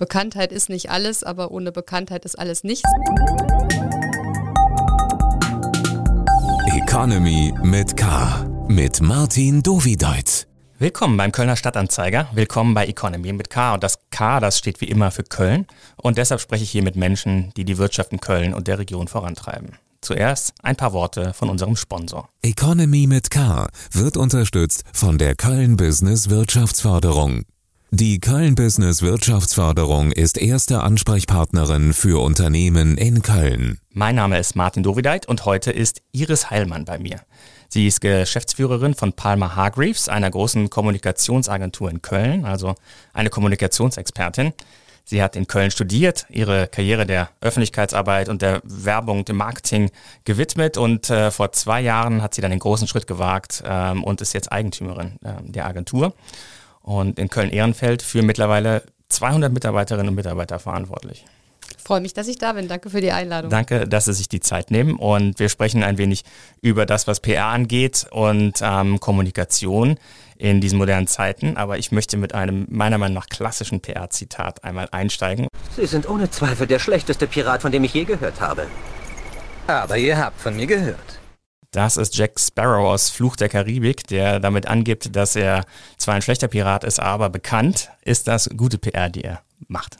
[0.00, 2.88] Bekanntheit ist nicht alles, aber ohne Bekanntheit ist alles nichts.
[6.74, 8.46] Economy mit K.
[8.66, 10.48] Mit Martin Dovideit.
[10.78, 12.30] Willkommen beim Kölner Stadtanzeiger.
[12.32, 13.74] Willkommen bei Economy mit K.
[13.74, 15.66] Und das K, das steht wie immer für Köln.
[15.96, 19.06] Und deshalb spreche ich hier mit Menschen, die die Wirtschaft in Köln und der Region
[19.06, 19.76] vorantreiben.
[20.00, 22.26] Zuerst ein paar Worte von unserem Sponsor.
[22.40, 27.44] Economy mit K wird unterstützt von der Köln Business Wirtschaftsförderung.
[27.92, 33.80] Die Köln Business Wirtschaftsförderung ist erste Ansprechpartnerin für Unternehmen in Köln.
[33.90, 37.16] Mein Name ist Martin Dovideit und heute ist Iris Heilmann bei mir.
[37.68, 42.76] Sie ist Geschäftsführerin von Palmer Hargreaves, einer großen Kommunikationsagentur in Köln, also
[43.12, 44.52] eine Kommunikationsexpertin.
[45.04, 49.90] Sie hat in Köln studiert, ihre Karriere der Öffentlichkeitsarbeit und der Werbung, dem Marketing
[50.24, 54.20] gewidmet und äh, vor zwei Jahren hat sie dann den großen Schritt gewagt ähm, und
[54.20, 56.14] ist jetzt Eigentümerin äh, der Agentur
[56.82, 61.24] und in Köln-Ehrenfeld für mittlerweile 200 Mitarbeiterinnen und Mitarbeiter verantwortlich.
[61.76, 62.68] Ich freue mich, dass ich da bin.
[62.68, 63.50] Danke für die Einladung.
[63.50, 66.24] Danke, dass Sie sich die Zeit nehmen und wir sprechen ein wenig
[66.60, 69.96] über das, was PR angeht und ähm, Kommunikation
[70.36, 71.56] in diesen modernen Zeiten.
[71.56, 75.48] Aber ich möchte mit einem meiner Meinung nach klassischen PR-Zitat einmal einsteigen.
[75.76, 78.66] Sie sind ohne Zweifel der schlechteste Pirat, von dem ich je gehört habe.
[79.66, 81.19] Aber ihr habt von mir gehört.
[81.72, 85.64] Das ist Jack Sparrow aus Fluch der Karibik, der damit angibt, dass er
[85.98, 89.96] zwar ein schlechter Pirat ist, aber bekannt ist das gute PR, die er macht.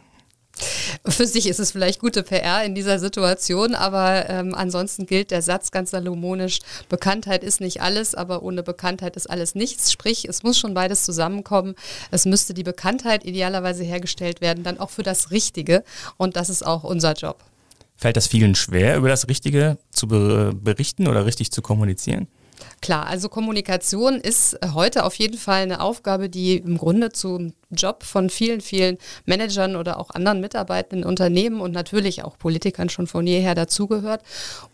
[1.07, 5.43] Für sich ist es vielleicht gute PR in dieser Situation, aber ähm, ansonsten gilt der
[5.43, 9.93] Satz ganz salomonisch, Bekanntheit ist nicht alles, aber ohne Bekanntheit ist alles nichts.
[9.93, 11.77] Sprich, es muss schon beides zusammenkommen.
[12.11, 15.85] Es müsste die Bekanntheit idealerweise hergestellt werden, dann auch für das Richtige.
[16.17, 17.39] Und das ist auch unser Job.
[18.01, 22.29] Fällt das vielen schwer, über das Richtige zu berichten oder richtig zu kommunizieren?
[22.81, 28.05] Klar, also Kommunikation ist heute auf jeden Fall eine Aufgabe, die im Grunde zum Job
[28.05, 33.07] von vielen, vielen Managern oder auch anderen Mitarbeitenden in Unternehmen und natürlich auch Politikern schon
[33.07, 34.23] von jeher dazugehört.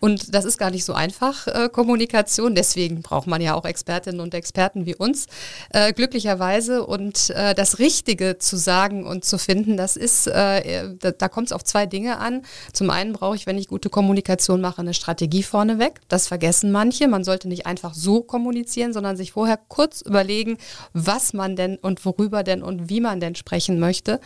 [0.00, 2.55] Und das ist gar nicht so einfach, äh, Kommunikation.
[2.55, 5.26] Deswegen braucht man ja auch Expertinnen und Experten wie uns,
[5.71, 6.87] äh, glücklicherweise.
[6.87, 11.48] Und äh, das Richtige zu sagen und zu finden, das ist, äh, da, da kommt
[11.48, 12.42] es auf zwei Dinge an.
[12.72, 16.00] Zum einen brauche ich, wenn ich gute Kommunikation mache, eine Strategie vorneweg.
[16.09, 17.09] Das vergessen manche.
[17.09, 20.59] Man sollte nicht einfach so kommunizieren, sondern sich vorher kurz überlegen,
[20.92, 24.20] was man denn und worüber denn und wie man denn sprechen möchte.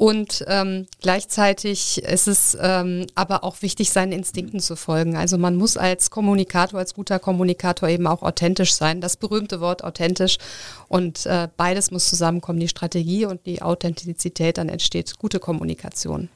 [0.00, 5.14] Und ähm, gleichzeitig ist es ähm, aber auch wichtig, seinen Instinkten zu folgen.
[5.14, 9.02] Also man muss als Kommunikator, als guter Kommunikator eben auch authentisch sein.
[9.02, 10.38] Das berühmte Wort authentisch.
[10.88, 14.56] Und äh, beides muss zusammenkommen, die Strategie und die Authentizität.
[14.56, 16.30] Dann entsteht gute Kommunikation.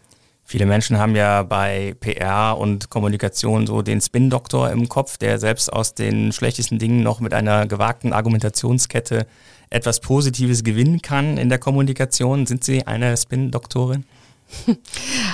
[0.47, 5.73] Viele Menschen haben ja bei PR und Kommunikation so den Spin-Doktor im Kopf, der selbst
[5.73, 9.27] aus den schlechtesten Dingen noch mit einer gewagten Argumentationskette
[9.71, 12.47] etwas Positives gewinnen kann in der Kommunikation.
[12.47, 14.05] Sind Sie eine Spin-Doktorin?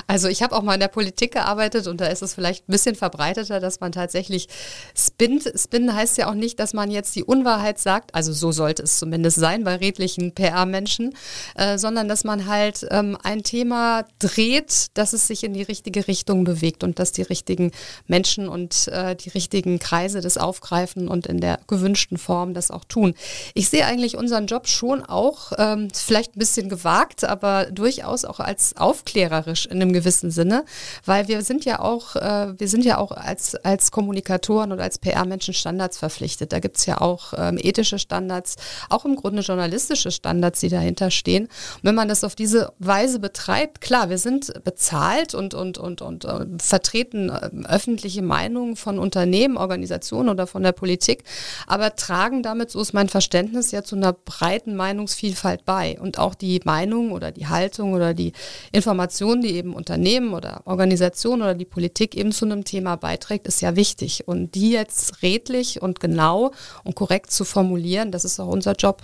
[0.07, 2.73] Also ich habe auch mal in der Politik gearbeitet und da ist es vielleicht ein
[2.73, 4.49] bisschen verbreiteter, dass man tatsächlich
[4.95, 5.53] spinnt.
[5.55, 8.99] Spinnen heißt ja auch nicht, dass man jetzt die Unwahrheit sagt, also so sollte es
[8.99, 11.15] zumindest sein bei redlichen PR-Menschen,
[11.55, 16.09] äh, sondern dass man halt ähm, ein Thema dreht, dass es sich in die richtige
[16.09, 17.71] Richtung bewegt und dass die richtigen
[18.07, 22.85] Menschen und äh, die richtigen Kreise das aufgreifen und in der gewünschten Form das auch
[22.85, 23.15] tun.
[23.55, 28.41] Ich sehe eigentlich unseren Job schon auch, ähm, vielleicht ein bisschen gewagt, aber durchaus auch
[28.41, 30.65] als Aufgabe aufklärerisch in einem gewissen Sinne,
[31.05, 34.99] weil wir sind ja auch, äh, wir sind ja auch als, als Kommunikatoren oder als
[34.99, 36.53] PR-Menschen Standards verpflichtet.
[36.53, 38.57] Da gibt es ja auch ähm, ethische Standards,
[38.89, 41.45] auch im Grunde journalistische Standards, die dahinter stehen.
[41.45, 46.03] Und wenn man das auf diese Weise betreibt, klar, wir sind bezahlt und, und, und,
[46.03, 51.25] und äh, vertreten äh, öffentliche Meinungen von Unternehmen, Organisationen oder von der Politik,
[51.67, 55.99] aber tragen damit, so ist mein Verständnis, ja zu einer breiten Meinungsvielfalt bei.
[55.99, 58.33] Und auch die Meinung oder die Haltung oder die
[58.73, 63.47] Information Information, die eben Unternehmen oder Organisationen oder die Politik eben zu einem Thema beiträgt,
[63.47, 64.27] ist ja wichtig.
[64.27, 66.51] Und die jetzt redlich und genau
[66.83, 69.03] und korrekt zu formulieren, das ist auch unser Job.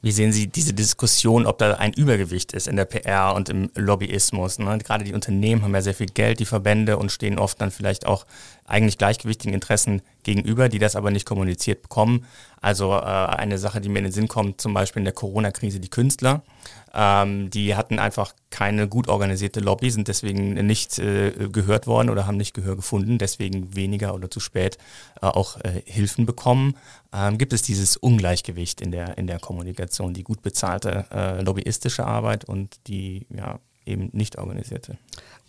[0.00, 3.70] Wie sehen Sie diese Diskussion, ob da ein Übergewicht ist in der PR und im
[3.74, 4.60] Lobbyismus?
[4.60, 4.78] Ne?
[4.78, 8.06] Gerade die Unternehmen haben ja sehr viel Geld, die Verbände und stehen oft dann vielleicht
[8.06, 8.24] auch
[8.64, 12.26] eigentlich gleichgewichtigen Interessen gegenüber, die das aber nicht kommuniziert bekommen.
[12.60, 15.80] Also äh, eine Sache, die mir in den Sinn kommt, zum Beispiel in der Corona-Krise,
[15.80, 16.44] die Künstler.
[16.94, 22.26] Ähm, die hatten einfach keine gut organisierte Lobby, sind deswegen nicht äh, gehört worden oder
[22.26, 24.78] haben nicht Gehör gefunden, deswegen weniger oder zu spät
[25.20, 26.76] äh, auch äh, Hilfen bekommen.
[27.12, 32.06] Ähm, gibt es dieses Ungleichgewicht in der, in der Kommunikation, die gut bezahlte äh, lobbyistische
[32.06, 34.98] Arbeit und die ja, eben nicht organisierte.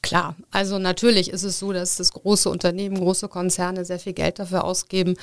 [0.02, 4.40] Klar, also natürlich ist es so, dass das große Unternehmen, große Konzerne sehr viel Geld
[4.40, 5.18] dafür ausgeben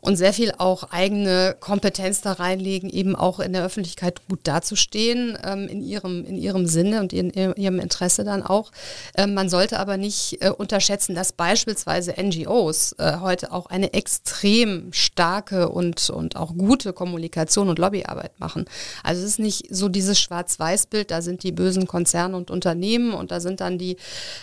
[0.00, 5.38] und sehr viel auch eigene Kompetenz da reinlegen, eben auch in der Öffentlichkeit gut dazustehen,
[5.44, 8.72] ähm, in, ihrem, in ihrem Sinne und in ihrem Interesse dann auch.
[9.16, 14.92] Ähm, man sollte aber nicht äh, unterschätzen, dass beispielsweise NGOs äh, heute auch eine extrem
[14.92, 18.64] starke und, und auch gute Kommunikation und Lobbyarbeit machen.
[19.04, 23.30] Also es ist nicht so dieses Schwarz-Weiß-Bild, da sind die bösen Konzerne und Unternehmen und
[23.30, 23.96] da sind dann die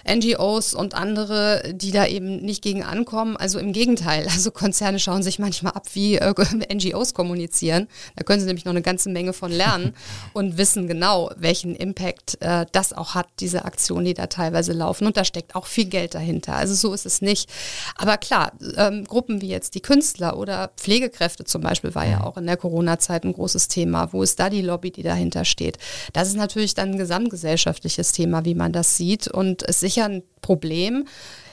[0.08, 3.38] NGOs und andere, die da eben nicht gegen ankommen.
[3.38, 6.34] Also im Gegenteil, also Konzerne schauen sich manchmal ab, wie äh,
[6.74, 7.88] NGOs kommunizieren.
[8.16, 9.94] Da können sie nämlich noch eine ganze Menge von lernen
[10.34, 15.06] und wissen genau, welchen Impact äh, das auch hat, diese Aktionen, die da teilweise laufen.
[15.08, 16.56] Und da steckt auch viel Geld dahinter.
[16.56, 17.50] Also so ist es nicht.
[17.96, 22.38] Aber klar, ähm, Gruppen wie jetzt die Künstler oder Pflegekräfte zum Beispiel war ja auch
[22.38, 24.12] in der Corona-Zeit ein großes Thema.
[24.14, 25.78] Wo ist da die Lobby, die dahinter steht?
[26.14, 29.28] Das ist natürlich dann ein gesamtgesellschaftliches Thema, wie man das sieht.
[29.28, 31.08] Und ist sicher ein Problem.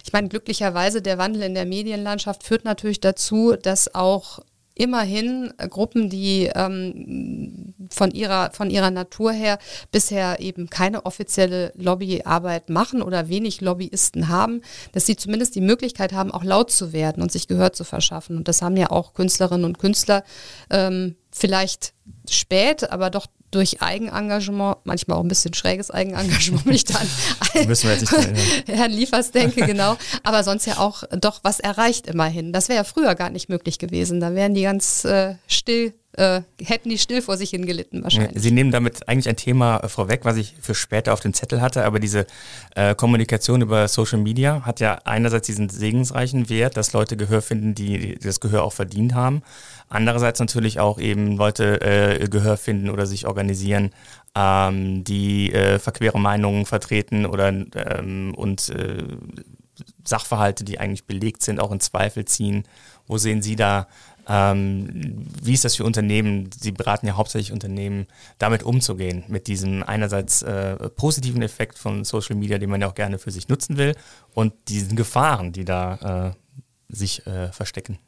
[0.05, 4.41] Ich meine, glücklicherweise der Wandel in der Medienlandschaft führt natürlich dazu, dass auch
[4.81, 9.59] immerhin Gruppen, die ähm, von, ihrer, von ihrer Natur her
[9.93, 14.63] bisher eben keine offizielle Lobbyarbeit machen oder wenig Lobbyisten haben,
[14.93, 18.39] dass sie zumindest die Möglichkeit haben, auch laut zu werden und sich Gehör zu verschaffen.
[18.39, 20.25] Und das haben ja auch Künstlerinnen und Künstler
[20.71, 21.93] ähm, vielleicht
[22.29, 27.07] spät, aber doch durch Eigenengagement, manchmal auch ein bisschen schräges Eigenengagement, wenn ich dann
[27.67, 29.97] Müssen wir jetzt nicht Herrn Liefers denke, genau.
[30.23, 32.53] Aber sonst ja auch doch was erreicht immerhin.
[32.53, 34.21] Das wäre ja früher gar nicht möglich gewesen.
[34.21, 38.43] Da wären die ganz äh, still äh, hätten die still vor sich hingelitten wahrscheinlich.
[38.43, 41.61] Sie nehmen damit eigentlich ein Thema äh, vorweg, was ich für später auf dem Zettel
[41.61, 42.27] hatte, aber diese
[42.75, 47.75] äh, Kommunikation über Social Media hat ja einerseits diesen segensreichen Wert, dass Leute Gehör finden,
[47.75, 49.43] die das Gehör auch verdient haben.
[49.91, 53.91] Andererseits natürlich auch eben Leute äh, Gehör finden oder sich organisieren,
[54.35, 59.05] ähm, die äh, verquere Meinungen vertreten oder ähm, und äh,
[60.05, 62.65] Sachverhalte, die eigentlich belegt sind, auch in Zweifel ziehen.
[63.07, 63.89] Wo sehen Sie da
[64.29, 66.51] ähm, wie ist das für Unternehmen?
[66.57, 68.07] Sie beraten ja hauptsächlich Unternehmen,
[68.39, 72.95] damit umzugehen, mit diesem einerseits äh, positiven Effekt von Social Media, den man ja auch
[72.95, 73.97] gerne für sich nutzen will,
[74.33, 76.35] und diesen Gefahren, die da
[76.89, 77.99] äh, sich äh, verstecken.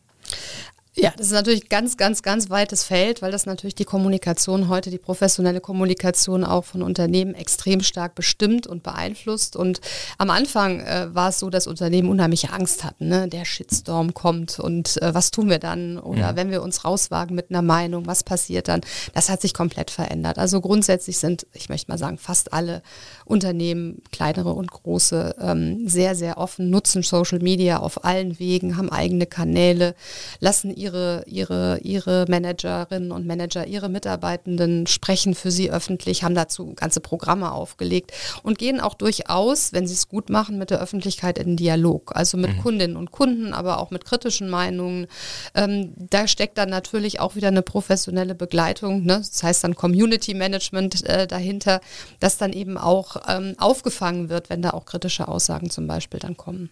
[0.94, 4.90] Ja, das ist natürlich ganz, ganz, ganz weites Feld, weil das natürlich die Kommunikation heute,
[4.90, 9.56] die professionelle Kommunikation auch von Unternehmen extrem stark bestimmt und beeinflusst.
[9.56, 9.80] Und
[10.18, 13.08] am Anfang äh, war es so, dass Unternehmen unheimliche Angst hatten.
[13.08, 13.26] Ne?
[13.26, 15.98] Der Shitstorm kommt und äh, was tun wir dann?
[15.98, 16.36] Oder mhm.
[16.36, 18.82] wenn wir uns rauswagen mit einer Meinung, was passiert dann?
[19.14, 20.36] Das hat sich komplett verändert.
[20.36, 22.82] Also grundsätzlich sind, ich möchte mal sagen, fast alle
[23.24, 28.92] Unternehmen, kleinere und große, ähm, sehr, sehr offen, nutzen Social Media auf allen Wegen, haben
[28.92, 29.94] eigene Kanäle,
[30.38, 36.74] lassen ihre, ihre, ihre Managerinnen und Manager, ihre Mitarbeitenden sprechen für sie öffentlich, haben dazu
[36.74, 38.12] ganze Programme aufgelegt
[38.42, 42.16] und gehen auch durchaus, wenn sie es gut machen, mit der Öffentlichkeit in Dialog.
[42.16, 42.62] Also mit mhm.
[42.62, 45.06] Kundinnen und Kunden, aber auch mit kritischen Meinungen.
[45.54, 49.18] Ähm, da steckt dann natürlich auch wieder eine professionelle Begleitung, ne?
[49.18, 51.80] das heißt dann Community Management äh, dahinter,
[52.18, 56.36] dass dann eben auch ähm, aufgefangen wird, wenn da auch kritische Aussagen zum Beispiel dann
[56.36, 56.70] kommen.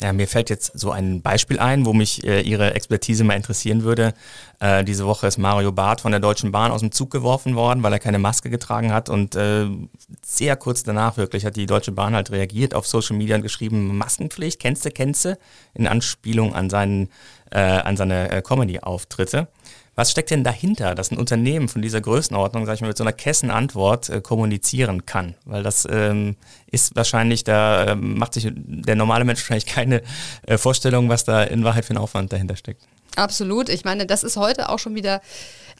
[0.00, 3.82] Ja, mir fällt jetzt so ein Beispiel ein, wo mich äh, Ihre Expertise mal interessieren
[3.82, 4.14] würde.
[4.60, 7.82] Äh, diese Woche ist Mario Barth von der Deutschen Bahn aus dem Zug geworfen worden,
[7.82, 9.08] weil er keine Maske getragen hat.
[9.08, 9.66] Und äh,
[10.24, 13.96] sehr kurz danach wirklich hat die Deutsche Bahn halt reagiert auf Social Media und geschrieben,
[13.98, 15.38] Maskenpflicht, kennst du, kennst du?
[15.74, 17.08] In Anspielung an, seinen,
[17.50, 19.48] äh, an seine äh, Comedy-Auftritte.
[19.98, 23.02] Was steckt denn dahinter, dass ein Unternehmen von dieser Größenordnung, sag ich mal, mit so
[23.02, 25.34] einer Kessenantwort äh, kommunizieren kann?
[25.44, 26.36] Weil das ähm,
[26.70, 30.02] ist wahrscheinlich, da äh, macht sich der normale Mensch wahrscheinlich keine
[30.46, 32.82] äh, Vorstellung, was da in Wahrheit für ein Aufwand dahinter steckt.
[33.16, 33.68] Absolut.
[33.68, 35.20] Ich meine, das ist heute auch schon wieder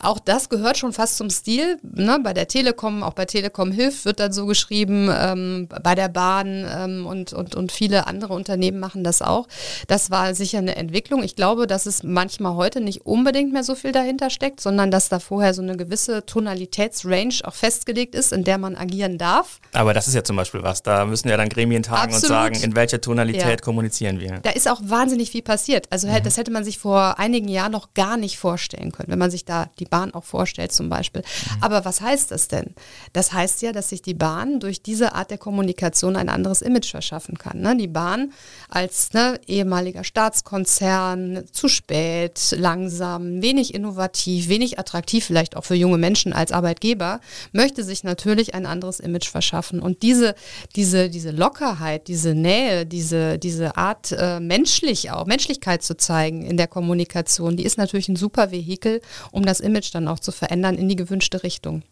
[0.01, 1.79] auch das gehört schon fast zum Stil.
[1.83, 2.21] Ne?
[2.23, 6.67] Bei der Telekom, auch bei Telekom Hilft wird dann so geschrieben, ähm, bei der Bahn
[6.73, 9.49] ähm, und, und, und viele andere Unternehmen machen das auch.
[9.89, 11.23] Das war sicher eine Entwicklung.
[11.23, 15.09] Ich glaube, dass es manchmal heute nicht unbedingt mehr so viel dahinter steckt, sondern dass
[15.09, 19.61] da vorher so eine gewisse Tonalitätsrange auch festgelegt ist, in der man agieren darf.
[19.73, 20.83] Aber das ist ja zum Beispiel was.
[20.83, 22.23] Da müssen ja dann Gremien tagen Absolut.
[22.23, 23.57] und sagen, in welcher Tonalität ja.
[23.57, 24.39] kommunizieren wir.
[24.43, 25.87] Da ist auch wahnsinnig viel passiert.
[25.91, 26.23] Also mhm.
[26.23, 29.45] das hätte man sich vor einigen Jahren noch gar nicht vorstellen können, wenn man sich
[29.45, 31.23] da die Bahn auch vorstellt zum Beispiel.
[31.23, 31.63] Mhm.
[31.63, 32.75] Aber was heißt das denn?
[33.13, 36.91] Das heißt ja, dass sich die Bahn durch diese Art der Kommunikation ein anderes Image
[36.91, 37.61] verschaffen kann.
[37.61, 37.77] Ne?
[37.77, 38.33] Die Bahn
[38.69, 45.99] als ne, ehemaliger Staatskonzern, zu spät, langsam, wenig innovativ, wenig attraktiv, vielleicht auch für junge
[45.99, 47.21] Menschen als Arbeitgeber,
[47.53, 49.81] möchte sich natürlich ein anderes Image verschaffen.
[49.81, 50.35] Und diese,
[50.77, 56.57] diese, diese Lockerheit, diese Nähe, diese, diese Art äh, menschlich auch, Menschlichkeit zu zeigen in
[56.57, 60.77] der Kommunikation, die ist natürlich ein super Vehikel, um das Image dann auch zu verändern
[60.77, 61.83] in die gewünschte Richtung.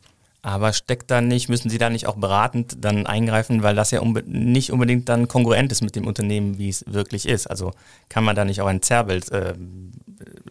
[0.43, 4.01] Aber steckt da nicht, müssen Sie da nicht auch beratend dann eingreifen, weil das ja
[4.01, 7.49] unbe nicht unbedingt dann kongruent ist mit dem Unternehmen, wie es wirklich ist.
[7.49, 7.73] Also
[8.09, 9.55] kann man da nicht auch ein Zerrbild äh,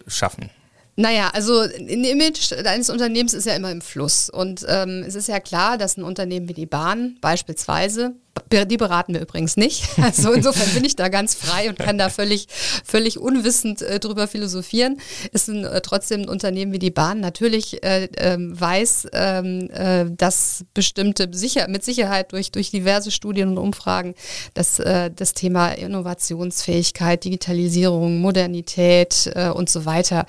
[0.07, 0.49] schaffen?
[0.97, 4.29] Naja, also ein Image eines Unternehmens ist ja immer im Fluss.
[4.29, 8.15] Und ähm, es ist ja klar, dass ein Unternehmen wie die Bahn beispielsweise
[8.51, 9.83] die beraten wir übrigens nicht.
[10.05, 12.47] Also insofern bin ich da ganz frei und kann da völlig,
[12.83, 14.99] völlig unwissend äh, drüber philosophieren.
[15.31, 20.05] Ist ein, äh, trotzdem ein Unternehmen wie die Bahn natürlich äh, ähm, weiß, ähm, äh,
[20.15, 24.13] dass bestimmte sicher, mit Sicherheit durch, durch diverse Studien und Umfragen,
[24.53, 30.25] dass äh, das Thema Innovationsfähigkeit, Digitalisierung, Modernität äh, und so weiter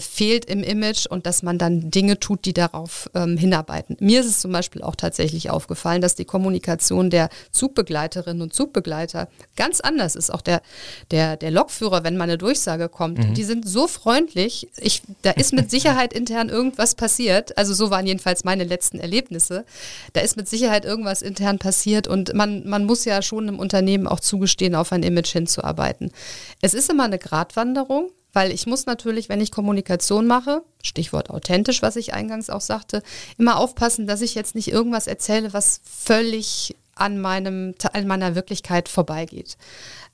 [0.00, 3.96] fehlt im Image und dass man dann Dinge tut, die darauf ähm, hinarbeiten.
[4.00, 9.28] Mir ist es zum Beispiel auch tatsächlich aufgefallen, dass die Kommunikation der Zugbegleiterinnen und Zugbegleiter
[9.56, 10.32] ganz anders ist.
[10.32, 10.62] Auch der,
[11.10, 13.34] der, der Lokführer, wenn mal eine Durchsage kommt, mhm.
[13.34, 14.68] die sind so freundlich.
[14.76, 17.56] Ich, da ist mit Sicherheit intern irgendwas passiert.
[17.58, 19.64] Also so waren jedenfalls meine letzten Erlebnisse.
[20.12, 24.06] Da ist mit Sicherheit irgendwas intern passiert und man, man muss ja schon im Unternehmen
[24.06, 26.12] auch zugestehen, auf ein Image hinzuarbeiten.
[26.60, 28.10] Es ist immer eine Gratwanderung.
[28.32, 33.02] Weil ich muss natürlich, wenn ich Kommunikation mache, Stichwort authentisch, was ich eingangs auch sagte,
[33.38, 38.88] immer aufpassen, dass ich jetzt nicht irgendwas erzähle, was völlig an, meinem, an meiner Wirklichkeit
[38.88, 39.56] vorbeigeht.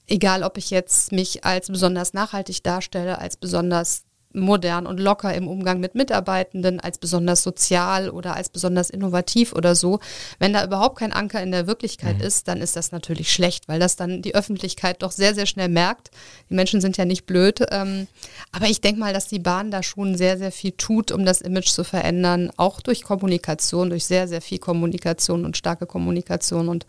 [0.07, 4.06] Egal, ob ich jetzt mich als besonders nachhaltig darstelle, als besonders
[4.37, 9.75] modern und locker im Umgang mit Mitarbeitenden, als besonders sozial oder als besonders innovativ oder
[9.75, 10.01] so.
[10.39, 12.25] Wenn da überhaupt kein Anker in der Wirklichkeit mhm.
[12.25, 15.69] ist, dann ist das natürlich schlecht, weil das dann die Öffentlichkeit doch sehr, sehr schnell
[15.69, 16.11] merkt.
[16.51, 17.61] Die Menschen sind ja nicht blöd.
[17.71, 18.07] Ähm,
[18.53, 21.41] aber ich denke mal, dass die Bahn da schon sehr, sehr viel tut, um das
[21.41, 26.87] Image zu verändern, auch durch Kommunikation, durch sehr, sehr viel Kommunikation und starke Kommunikation und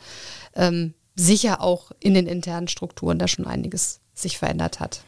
[0.55, 5.01] ähm, sicher auch in den internen Strukturen da schon einiges sich verändert hat.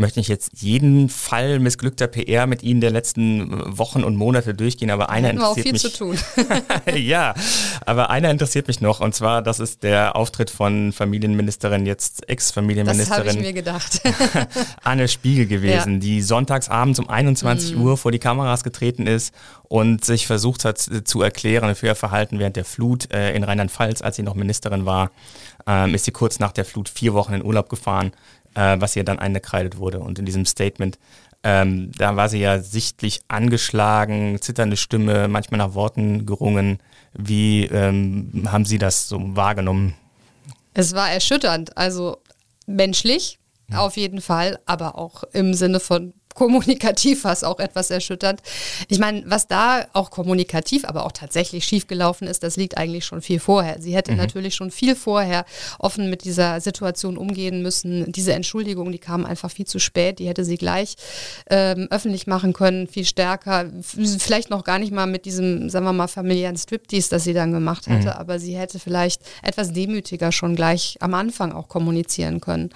[0.00, 4.90] Möchte nicht jetzt jeden Fall missglückter PR mit Ihnen der letzten Wochen und Monate durchgehen,
[4.90, 5.82] aber einer interessiert viel mich.
[5.82, 6.18] zu tun.
[6.96, 7.34] ja,
[7.84, 13.24] aber einer interessiert mich noch und zwar, das ist der Auftritt von Familienministerin, jetzt Ex-Familienministerin.
[13.24, 14.00] Das habe ich mir gedacht.
[14.82, 15.98] Anne Spiegel gewesen, ja.
[16.00, 17.82] die sonntagsabends um 21 mhm.
[17.82, 19.34] Uhr vor die Kameras getreten ist
[19.68, 24.00] und sich versucht hat zu erklären für ihr Verhalten während der Flut äh, in Rheinland-Pfalz,
[24.00, 25.10] als sie noch Ministerin war.
[25.66, 28.12] Ähm, ist sie kurz nach der Flut vier Wochen in Urlaub gefahren
[28.54, 30.00] äh, was ihr dann eingekreidet wurde.
[30.00, 30.98] Und in diesem Statement,
[31.42, 36.78] ähm, da war sie ja sichtlich angeschlagen, zitternde Stimme, manchmal nach Worten gerungen.
[37.12, 39.94] Wie ähm, haben Sie das so wahrgenommen?
[40.74, 42.18] Es war erschütternd, also
[42.66, 43.38] menschlich
[43.72, 48.40] auf jeden Fall, aber auch im Sinne von kommunikativ war es auch etwas erschütternd.
[48.88, 53.20] Ich meine, was da auch kommunikativ, aber auch tatsächlich schiefgelaufen ist, das liegt eigentlich schon
[53.20, 53.76] viel vorher.
[53.78, 54.16] Sie hätte mhm.
[54.16, 55.44] natürlich schon viel vorher
[55.78, 58.10] offen mit dieser Situation umgehen müssen.
[58.10, 60.18] Diese Entschuldigung, die kam einfach viel zu spät.
[60.18, 60.96] Die hätte sie gleich
[61.50, 63.66] ähm, öffentlich machen können, viel stärker.
[63.82, 67.52] Vielleicht noch gar nicht mal mit diesem, sagen wir mal, familiären Striptease, das sie dann
[67.52, 68.18] gemacht hatte, mhm.
[68.18, 72.70] aber sie hätte vielleicht etwas demütiger schon gleich am Anfang auch kommunizieren können.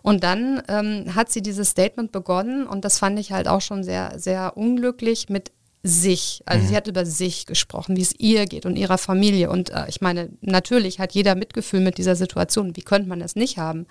[0.00, 3.82] Und dann ähm, hat sie dieses Statement begonnen und das fand ich halt auch schon
[3.82, 5.50] sehr, sehr unglücklich mit
[5.82, 6.40] sich.
[6.46, 6.68] Also mhm.
[6.68, 9.50] sie hat über sich gesprochen, wie es ihr geht und ihrer Familie.
[9.50, 12.76] Und äh, ich meine, natürlich hat jeder Mitgefühl mit dieser Situation.
[12.76, 13.86] Wie könnte man das nicht haben?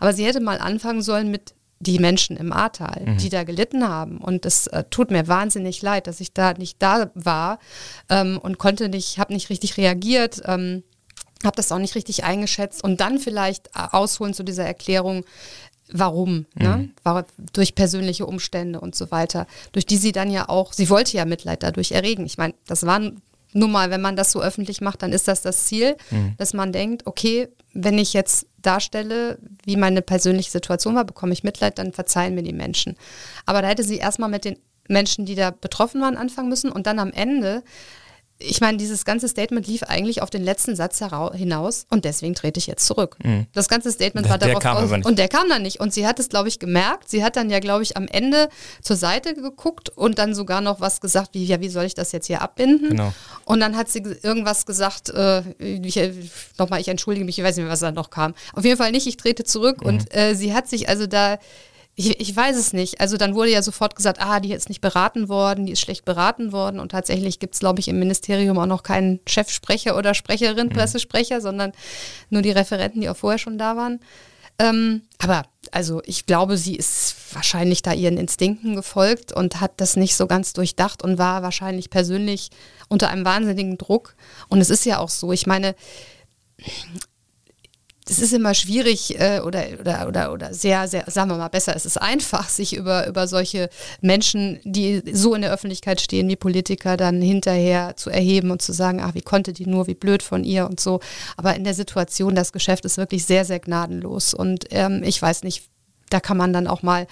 [0.00, 3.18] Aber sie hätte mal anfangen sollen mit die Menschen im Ahrtal, mhm.
[3.18, 4.18] die da gelitten haben.
[4.18, 7.60] Und es äh, tut mir wahnsinnig leid, dass ich da nicht da war
[8.08, 10.42] ähm, und konnte nicht, habe nicht richtig reagiert.
[10.46, 10.82] Ähm,
[11.44, 15.24] habe das auch nicht richtig eingeschätzt und dann vielleicht äh, ausholen zu dieser Erklärung,
[15.92, 16.90] warum, ne?
[17.04, 17.12] mhm.
[17.12, 17.24] ne?
[17.52, 21.24] durch persönliche Umstände und so weiter, durch die sie dann ja auch, sie wollte ja
[21.24, 22.26] Mitleid dadurch erregen.
[22.26, 25.42] Ich meine, das waren nun mal, wenn man das so öffentlich macht, dann ist das
[25.42, 26.34] das Ziel, mhm.
[26.36, 31.44] dass man denkt, okay, wenn ich jetzt darstelle, wie meine persönliche Situation war, bekomme ich
[31.44, 32.96] Mitleid, dann verzeihen mir die Menschen.
[33.46, 36.86] Aber da hätte sie erstmal mit den Menschen, die da betroffen waren, anfangen müssen und
[36.86, 37.62] dann am Ende
[38.40, 41.02] ich meine, dieses ganze Statement lief eigentlich auf den letzten Satz
[41.34, 43.16] hinaus und deswegen trete ich jetzt zurück.
[43.22, 43.46] Mhm.
[43.52, 46.20] Das ganze Statement der, war darauf aus und der kam dann nicht und sie hat
[46.20, 47.08] es, glaube ich, gemerkt.
[47.10, 48.48] Sie hat dann ja, glaube ich, am Ende
[48.80, 52.12] zur Seite geguckt und dann sogar noch was gesagt, wie ja, wie soll ich das
[52.12, 52.90] jetzt hier abbinden?
[52.90, 53.12] Genau.
[53.44, 55.98] Und dann hat sie irgendwas gesagt, äh, ich,
[56.58, 58.34] nochmal, ich entschuldige mich, ich weiß nicht mehr, was da noch kam.
[58.52, 59.86] Auf jeden Fall nicht, ich trete zurück mhm.
[59.88, 61.38] und äh, sie hat sich also da
[61.98, 63.00] ich, ich weiß es nicht.
[63.00, 66.04] Also dann wurde ja sofort gesagt, ah, die ist nicht beraten worden, die ist schlecht
[66.04, 66.78] beraten worden.
[66.78, 70.72] Und tatsächlich gibt es, glaube ich, im Ministerium auch noch keinen Chefsprecher oder Sprecherin, mhm.
[70.72, 71.72] Pressesprecher, sondern
[72.30, 73.98] nur die Referenten, die auch vorher schon da waren.
[74.60, 79.96] Ähm, aber also ich glaube, sie ist wahrscheinlich da ihren Instinkten gefolgt und hat das
[79.96, 82.50] nicht so ganz durchdacht und war wahrscheinlich persönlich
[82.88, 84.14] unter einem wahnsinnigen Druck.
[84.48, 85.74] Und es ist ja auch so, ich meine,
[88.10, 91.74] es ist immer schwierig äh, oder, oder, oder, oder sehr, sehr, sagen wir mal besser,
[91.76, 93.68] es ist einfach, sich über, über solche
[94.00, 98.72] Menschen, die so in der Öffentlichkeit stehen wie Politiker, dann hinterher zu erheben und zu
[98.72, 101.00] sagen, ach, wie konnte die nur, wie blöd von ihr und so.
[101.36, 104.34] Aber in der Situation, das Geschäft ist wirklich sehr, sehr gnadenlos.
[104.34, 105.64] Und ähm, ich weiß nicht,
[106.10, 107.06] da kann man dann auch mal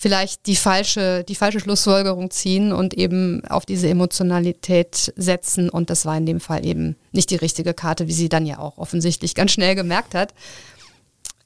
[0.00, 5.68] vielleicht die falsche, die falsche Schlussfolgerung ziehen und eben auf diese Emotionalität setzen.
[5.68, 8.60] Und das war in dem Fall eben nicht die richtige Karte, wie sie dann ja
[8.60, 10.32] auch offensichtlich ganz schnell gemerkt hat.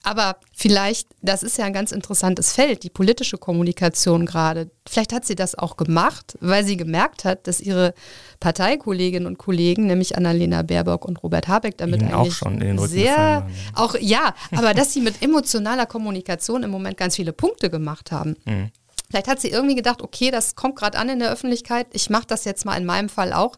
[0.05, 4.71] Aber vielleicht, das ist ja ein ganz interessantes Feld, die politische Kommunikation gerade.
[4.87, 7.95] Vielleicht hat sie das auch gemacht, weil sie gemerkt hat, dass ihre
[8.39, 12.61] Parteikolleginnen und Kollegen, nämlich Annalena Baerbock und Robert Habeck, damit Ihnen eigentlich auch schon in
[12.61, 17.33] den Rücken sehr, auch ja, aber dass sie mit emotionaler Kommunikation im Moment ganz viele
[17.33, 18.37] Punkte gemacht haben.
[18.45, 18.71] Mhm.
[19.09, 22.27] Vielleicht hat sie irgendwie gedacht, okay, das kommt gerade an in der Öffentlichkeit, ich mache
[22.27, 23.57] das jetzt mal in meinem Fall auch.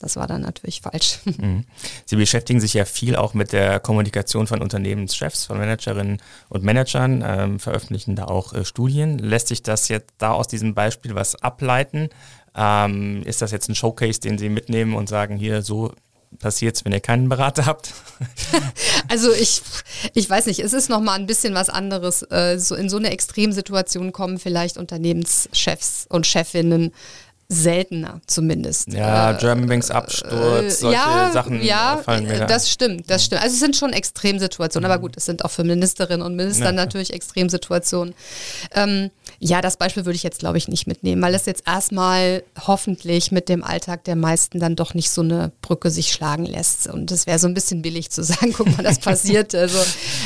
[0.00, 1.20] Das war dann natürlich falsch.
[1.38, 1.64] Mhm.
[2.06, 7.22] Sie beschäftigen sich ja viel auch mit der Kommunikation von Unternehmenschefs, von Managerinnen und Managern,
[7.26, 9.18] ähm, veröffentlichen da auch äh, Studien.
[9.18, 12.08] Lässt sich das jetzt da aus diesem Beispiel was ableiten?
[12.54, 15.92] Ähm, ist das jetzt ein Showcase, den Sie mitnehmen und sagen, hier so
[16.38, 17.92] passiert es, wenn ihr keinen Berater habt?
[19.08, 19.62] Also ich,
[20.14, 22.22] ich weiß nicht, es ist nochmal ein bisschen was anderes.
[22.22, 26.92] Äh, so in so eine Extremsituation kommen vielleicht Unternehmenschefs und Chefinnen
[27.48, 28.92] seltener zumindest.
[28.92, 33.42] Ja, Äh, Germanwings Absturz, solche ja, Sachen ja, fallen mir da das stimmt, das stimmt.
[33.42, 36.72] Also es sind schon Extremsituationen, aber gut, es sind auch für Ministerinnen und Minister Ja.
[36.72, 38.14] natürlich Extremsituationen.
[38.74, 42.42] Ähm, ja, das Beispiel würde ich jetzt, glaube ich, nicht mitnehmen, weil es jetzt erstmal
[42.66, 46.86] hoffentlich mit dem Alltag der meisten dann doch nicht so eine Brücke sich schlagen lässt.
[46.86, 49.54] Und es wäre so ein bisschen billig zu sagen, guck mal, das passiert.
[49.54, 49.78] Also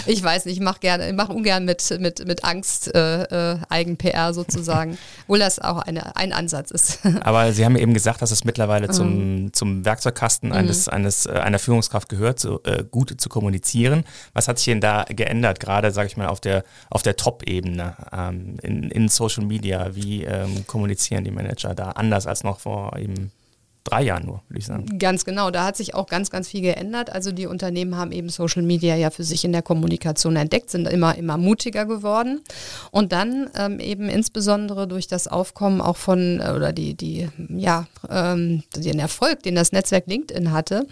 [0.07, 3.59] ich weiß nicht, ich mache gerne, ich mache ungern mit, mit, mit Angst äh, äh,
[3.69, 6.99] Eigen-PR sozusagen, obwohl das auch eine, ein Ansatz ist.
[7.23, 8.93] Aber Sie haben eben gesagt, dass es mittlerweile Mhm.
[8.93, 14.05] zum, zum Werkzeugkasten eines, eines, äh, einer Führungskraft gehört, so, äh, gut zu kommunizieren.
[14.33, 17.97] Was hat sich denn da geändert, gerade, sage ich mal, auf der, auf der Top-Ebene
[18.13, 19.95] ähm, in, in Social Media?
[19.95, 23.33] Wie ähm, kommunizieren die Manager da anders als noch vor eben
[23.85, 24.99] drei Jahren nur, würde ich sagen?
[24.99, 27.11] Ganz genau, da hat sich auch ganz, ganz viel geändert.
[27.11, 30.87] Also die Unternehmen haben eben Social Media ja für sich in der Kommunikation entdeckt, sind
[30.87, 32.41] immer, immer mutiger geworden.
[32.91, 37.87] Und dann ähm, eben insbesondere durch das Aufkommen auch von, äh, oder die, die, ja,
[38.09, 40.87] ähm, den Erfolg, den das Netzwerk LinkedIn hatte,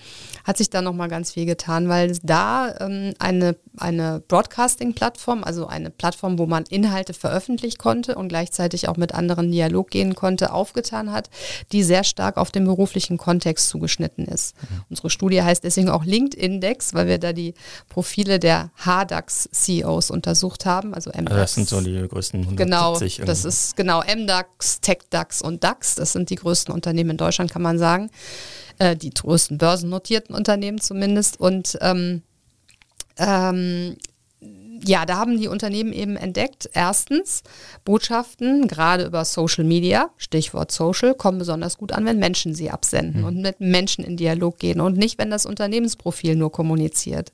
[0.45, 5.91] hat sich da nochmal ganz viel getan, weil da ähm, eine, eine Broadcasting-Plattform, also eine
[5.91, 11.13] Plattform, wo man Inhalte veröffentlichen konnte und gleichzeitig auch mit anderen Dialog gehen konnte, aufgetan
[11.13, 11.29] hat,
[11.73, 14.55] die sehr stark auf den beruflichen Kontext zugeschnitten ist.
[14.89, 17.55] Unsere Studie heißt deswegen auch LinkedIndex, weil wir da die
[17.89, 21.27] Profile der HDAX-CEOs untersucht haben, also MDAX.
[21.31, 25.97] Also das sind so die größten 170 Genau, das ist genau MDAX, TechDAX und DAX.
[25.97, 28.11] Das sind die größten Unternehmen in Deutschland, kann man sagen.
[28.79, 31.41] Äh, die größten börsennotierten Unternehmen zumindest.
[31.41, 32.23] Und ähm,
[33.17, 33.97] ähm,
[34.85, 37.43] ja, da haben die Unternehmen eben entdeckt, erstens,
[37.85, 43.25] Botschaften, gerade über Social Media, Stichwort Social, kommen besonders gut an, wenn Menschen sie absenden
[43.25, 47.33] und mit Menschen in Dialog gehen und nicht, wenn das Unternehmensprofil nur kommuniziert.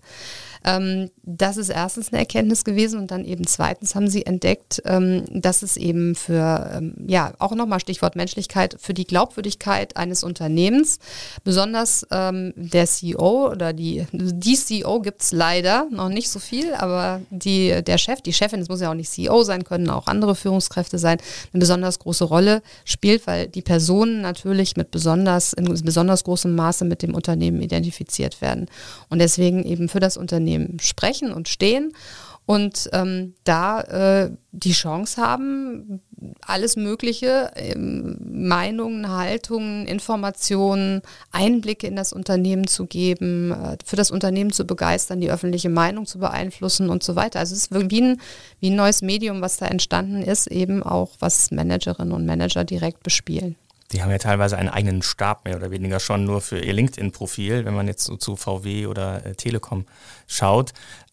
[0.64, 5.24] Ähm, das ist erstens eine Erkenntnis gewesen und dann eben zweitens haben sie entdeckt, ähm,
[5.30, 10.98] dass es eben für, ähm, ja, auch nochmal Stichwort Menschlichkeit, für die Glaubwürdigkeit eines Unternehmens,
[11.44, 16.74] besonders ähm, der CEO oder die, die CEO gibt es leider noch nicht so viel,
[16.74, 20.06] aber die, der Chef, die Chefin, es muss ja auch nicht CEO sein, können auch
[20.06, 21.18] andere Führungskräfte sein,
[21.52, 26.84] eine besonders große Rolle spielt, weil die Personen natürlich mit besonders, in besonders großem Maße
[26.84, 28.66] mit dem Unternehmen identifiziert werden.
[29.10, 31.92] Und deswegen eben für das Unternehmen sprechen und stehen
[32.46, 36.02] und ähm, da äh, die Chance haben,
[36.42, 41.00] alles Mögliche, ähm, Meinungen, Haltungen, Informationen,
[41.32, 46.04] Einblicke in das Unternehmen zu geben, äh, für das Unternehmen zu begeistern, die öffentliche Meinung
[46.04, 47.40] zu beeinflussen und so weiter.
[47.40, 48.20] Also es ist wie ein,
[48.60, 53.02] wie ein neues Medium, was da entstanden ist, eben auch was Managerinnen und Manager direkt
[53.02, 53.56] bespielen.
[53.92, 57.64] Die haben ja teilweise einen eigenen Stab mehr oder weniger schon nur für ihr LinkedIn-Profil,
[57.64, 59.86] wenn man jetzt so zu VW oder äh, Telekom
[60.26, 60.72] schaut.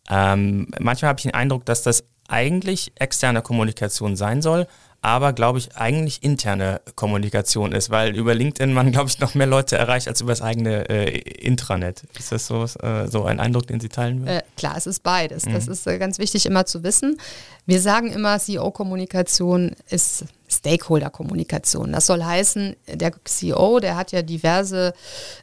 [0.09, 4.67] Ähm, manchmal habe ich den Eindruck, dass das eigentlich externe Kommunikation sein soll,
[5.01, 9.47] aber glaube ich eigentlich interne Kommunikation ist, weil über LinkedIn man glaube ich noch mehr
[9.47, 12.03] Leute erreicht als über das eigene äh, Intranet.
[12.17, 14.37] Ist das so, äh, so ein Eindruck, den Sie teilen würden?
[14.37, 15.43] Äh, klar, es ist beides.
[15.43, 17.19] Das ist äh, ganz wichtig immer zu wissen.
[17.65, 21.91] Wir sagen immer, CEO-Kommunikation ist Stakeholder-Kommunikation.
[21.91, 24.93] Das soll heißen, der CEO, der hat ja diverse,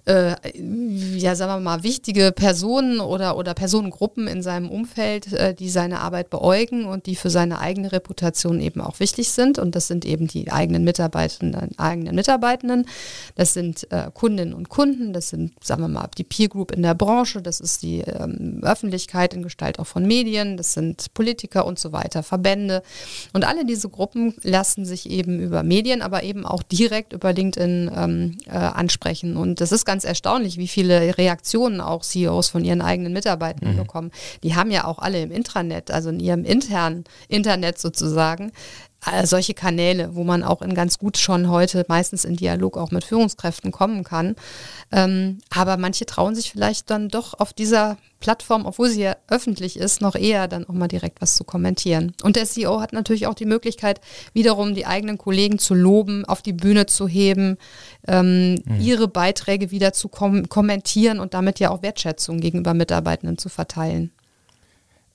[0.05, 5.71] äh, ja sagen wir mal, wichtige Personen oder, oder Personengruppen in seinem Umfeld, äh, die
[5.71, 9.59] seine Arbeit beäugen und die für seine eigene Reputation eben auch wichtig sind.
[9.59, 12.87] Und das sind eben die eigenen Mitarbeitenden, eigenen Mitarbeitenden,
[13.35, 16.83] das sind äh, Kundinnen und Kunden, das sind, sagen wir mal, die Peer Group in
[16.83, 21.66] der Branche, das ist die ähm, Öffentlichkeit in Gestalt auch von Medien, das sind Politiker
[21.66, 22.83] und so weiter, Verbände.
[23.33, 27.90] Und alle diese Gruppen lassen sich eben über Medien, aber eben auch direkt über LinkedIn
[27.94, 29.37] ähm, äh, ansprechen.
[29.37, 33.76] Und das ist ganz erstaunlich, wie viele Reaktionen auch CEOs von ihren eigenen Mitarbeitern mhm.
[33.76, 34.11] bekommen.
[34.42, 38.52] Die haben ja auch alle im Intranet, also in ihrem internen Internet sozusagen,
[39.06, 42.90] äh, solche Kanäle, wo man auch in ganz gut schon heute meistens in Dialog auch
[42.90, 44.34] mit Führungskräften kommen kann.
[44.90, 49.78] Ähm, aber manche trauen sich vielleicht dann doch auf dieser Plattform, obwohl sie ja öffentlich
[49.78, 52.12] ist, noch eher dann auch mal direkt was zu kommentieren.
[52.22, 54.00] Und der CEO hat natürlich auch die Möglichkeit,
[54.32, 57.56] wiederum die eigenen Kollegen zu loben, auf die Bühne zu heben,
[58.08, 58.80] ähm, mhm.
[58.80, 64.11] ihre Beiträge wieder zu kom kommentieren und damit ja auch Wertschätzung gegenüber Mitarbeitenden zu verteilen.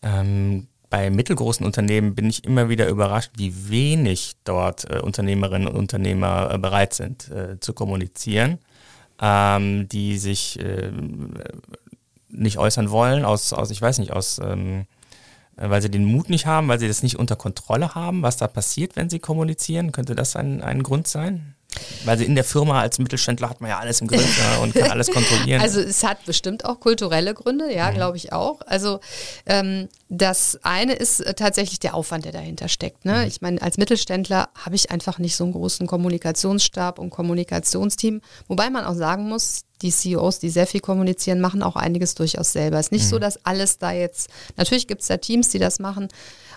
[0.01, 5.75] Ähm, bei mittelgroßen Unternehmen bin ich immer wieder überrascht, wie wenig dort äh, Unternehmerinnen und
[5.75, 8.59] Unternehmer äh, bereit sind äh, zu kommunizieren,
[9.19, 10.91] ähm, die sich äh,
[12.29, 14.85] nicht äußern wollen, aus, aus ich weiß nicht, aus, ähm,
[15.57, 18.37] äh, weil sie den Mut nicht haben, weil sie das nicht unter Kontrolle haben, was
[18.37, 19.93] da passiert, wenn sie kommunizieren.
[19.93, 21.55] Könnte das ein, ein Grund sein?
[22.05, 24.73] Weil sie in der Firma als Mittelständler hat man ja alles im Griff ja, und
[24.73, 25.61] kann alles kontrollieren.
[25.61, 27.95] Also es hat bestimmt auch kulturelle Gründe, ja, mhm.
[27.95, 28.61] glaube ich auch.
[28.65, 28.99] Also
[29.45, 33.05] ähm, das eine ist äh, tatsächlich der Aufwand, der dahinter steckt.
[33.05, 33.19] Ne?
[33.19, 33.27] Mhm.
[33.27, 38.69] Ich meine, als Mittelständler habe ich einfach nicht so einen großen Kommunikationsstab und Kommunikationsteam, wobei
[38.69, 42.79] man auch sagen muss, die CEOs, die sehr viel kommunizieren, machen auch einiges durchaus selber.
[42.79, 43.09] Es ist nicht mhm.
[43.09, 46.09] so, dass alles da jetzt, natürlich gibt es da Teams, die das machen,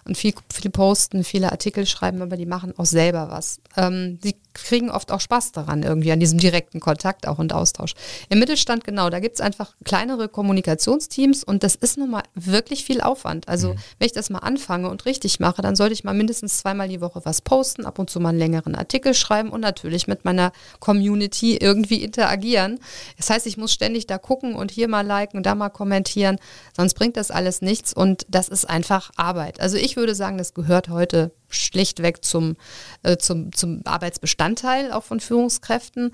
[0.07, 3.61] und viel, viel posten, viele Artikel schreiben, aber die machen auch selber was.
[3.77, 7.93] Ähm, die kriegen oft auch Spaß daran, irgendwie an diesem direkten Kontakt auch und Austausch.
[8.29, 12.85] Im Mittelstand, genau, da gibt es einfach kleinere Kommunikationsteams und das ist nun mal wirklich
[12.85, 13.49] viel Aufwand.
[13.49, 13.79] Also mhm.
[13.99, 17.01] wenn ich das mal anfange und richtig mache, dann sollte ich mal mindestens zweimal die
[17.01, 20.53] Woche was posten, ab und zu mal einen längeren Artikel schreiben und natürlich mit meiner
[20.79, 22.79] Community irgendwie interagieren.
[23.17, 26.39] Das heißt, ich muss ständig da gucken und hier mal liken und da mal kommentieren,
[26.77, 29.61] sonst bringt das alles nichts und das ist einfach Arbeit.
[29.61, 32.57] Also ich würde sagen, das gehört heute schlichtweg zum,
[33.03, 36.13] äh, zum, zum Arbeitsbestandteil auch von Führungskräften.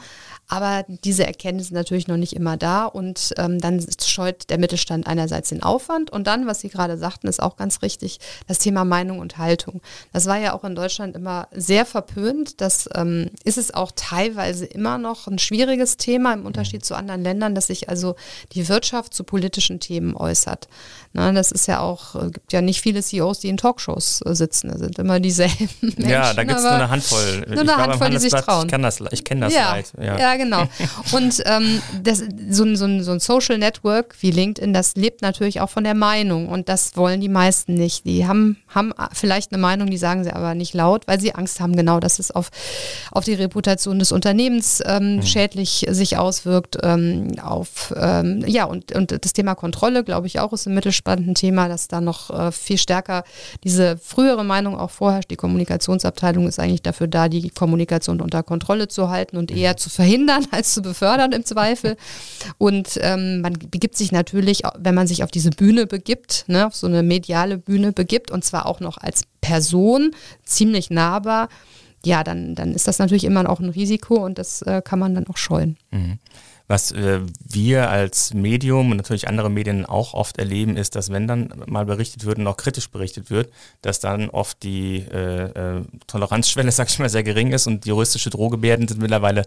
[0.49, 5.07] Aber diese Erkenntnis ist natürlich noch nicht immer da und ähm, dann scheut der Mittelstand
[5.07, 8.85] einerseits den Aufwand und dann, was Sie gerade sagten, ist auch ganz richtig, das Thema
[8.85, 9.81] Meinung und Haltung.
[10.12, 12.61] Das war ja auch in Deutschland immer sehr verpönt.
[12.61, 17.23] Das ähm, ist es auch teilweise immer noch ein schwieriges Thema im Unterschied zu anderen
[17.23, 18.16] Ländern, dass sich also
[18.53, 20.68] die Wirtschaft zu politischen Themen äußert.
[21.14, 24.35] Na, das ist ja auch, äh, gibt ja nicht viele CEOs, die in Talkshows äh,
[24.35, 24.68] sitzen.
[24.68, 26.09] Da sind immer dieselben Menschen.
[26.09, 27.45] Ja, da gibt es nur eine Handvoll.
[27.49, 28.67] Nur eine Handvoll, die sich trauen.
[28.67, 29.93] Ich kenne das, ich kenn das ja, leid.
[30.01, 30.19] Ja.
[30.19, 30.65] ja, genau.
[31.13, 35.23] Und ähm, das, so, ein, so, ein, so ein Social Network wie LinkedIn, das lebt
[35.23, 36.49] natürlich auch von der Meinung.
[36.49, 38.05] Und das wollen die meisten nicht.
[38.05, 41.61] Die haben, haben vielleicht eine Meinung, die sagen sie aber nicht laut, weil sie Angst
[41.61, 42.51] haben, genau, dass es auf,
[43.11, 45.23] auf die Reputation des Unternehmens ähm, mhm.
[45.23, 46.79] schädlich sich auswirkt.
[46.83, 51.41] Ähm, auf, ähm, ja, und, und das Thema Kontrolle, glaube ich, auch ist ein mittelspannendes
[51.41, 53.25] Thema, dass da noch äh, viel stärker
[53.65, 55.31] diese frühere Meinung auch vorher vorherrscht.
[55.31, 59.90] Die Kommunikationsabteilung ist eigentlich dafür da, die Kommunikation unter Kontrolle zu halten und eher zu
[59.90, 61.96] verhindern als zu befördern im Zweifel.
[62.59, 66.75] Und ähm, man begibt sich natürlich, wenn man sich auf diese Bühne begibt, ne, auf
[66.75, 70.12] so eine mediale Bühne begibt und zwar auch noch als Person,
[70.44, 71.48] ziemlich nahbar,
[72.05, 75.14] ja, dann, dann ist das natürlich immer auch ein Risiko und das äh, kann man
[75.14, 75.77] dann auch scheuen.
[75.90, 76.18] Mhm.
[76.73, 81.29] Was äh, wir als Medium und natürlich andere Medien auch oft erleben, ist, dass wenn
[81.29, 85.83] dann mal berichtet wird und auch kritisch berichtet wird, dass dann oft die äh, äh,
[86.07, 89.43] Toleranzschwelle, sag ich mal, sehr gering ist und juristische Drohgebärden sind mittlerweile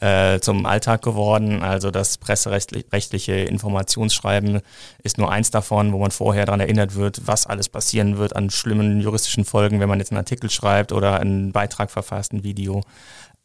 [0.00, 1.62] äh, zum Alltag geworden.
[1.62, 4.62] Also das presserechtliche Informationsschreiben
[5.02, 8.48] ist nur eins davon, wo man vorher daran erinnert wird, was alles passieren wird an
[8.48, 12.80] schlimmen juristischen Folgen, wenn man jetzt einen Artikel schreibt oder einen Beitrag verfasst, ein Video.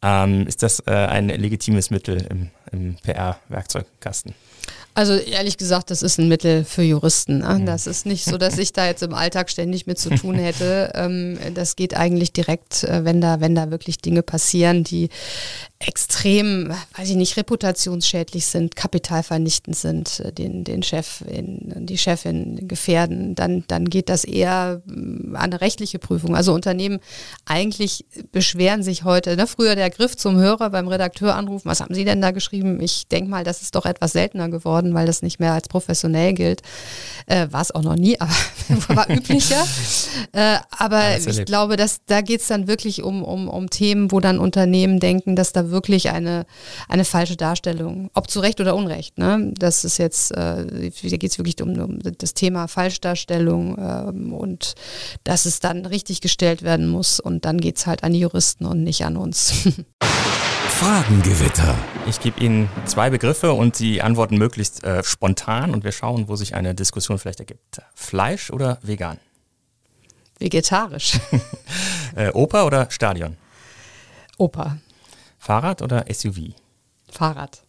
[0.02, 4.34] Ähm, ist das äh, ein legitimes Mittel im, im PR-Werkzeugkasten?
[4.96, 7.40] Also ehrlich gesagt, das ist ein Mittel für Juristen.
[7.40, 7.58] Ne?
[7.58, 7.66] Mhm.
[7.66, 10.90] Das ist nicht so, dass ich da jetzt im Alltag ständig mit zu tun hätte.
[10.94, 15.10] Ähm, das geht eigentlich direkt, äh, wenn da, wenn da wirklich Dinge passieren, die
[15.78, 22.66] extrem, weiß ich nicht, reputationsschädlich sind, kapitalvernichtend sind, äh, den, den Chef, in, die Chefin
[22.66, 26.34] gefährden, dann, dann geht das eher mm, an eine rechtliche Prüfung.
[26.34, 27.00] Also Unternehmen
[27.44, 31.94] eigentlich beschweren sich heute, ne, früher der Griff zum Hörer beim Redakteur anrufen, was haben
[31.94, 32.80] Sie denn da geschrieben?
[32.80, 35.68] Ich denke mal, das ist doch etwas seltener geworden geworden, weil das nicht mehr als
[35.68, 36.62] professionell gilt.
[37.26, 38.30] Äh, war es auch noch nie, aber
[38.88, 39.64] war üblicher.
[40.32, 44.20] Äh, aber ich glaube, dass da geht es dann wirklich um, um, um Themen, wo
[44.20, 46.46] dann Unternehmen denken, dass da wirklich eine,
[46.88, 49.52] eine falsche Darstellung, ob zu Recht oder Unrecht, ne?
[49.56, 54.74] das ist jetzt, äh, da geht es wirklich um, um, das Thema Falschdarstellung ähm, und
[55.24, 58.66] dass es dann richtig gestellt werden muss und dann geht es halt an die Juristen
[58.66, 59.54] und nicht an uns.
[60.78, 61.74] Fragengewitter.
[62.06, 66.36] Ich gebe Ihnen zwei Begriffe und Sie antworten möglichst äh, spontan und wir schauen, wo
[66.36, 67.80] sich eine Diskussion vielleicht ergibt.
[67.94, 69.18] Fleisch oder vegan?
[70.38, 71.18] Vegetarisch.
[72.14, 73.38] äh, Oper oder Stadion?
[74.36, 74.76] Oper.
[75.38, 76.52] Fahrrad oder SUV?
[77.10, 77.62] Fahrrad.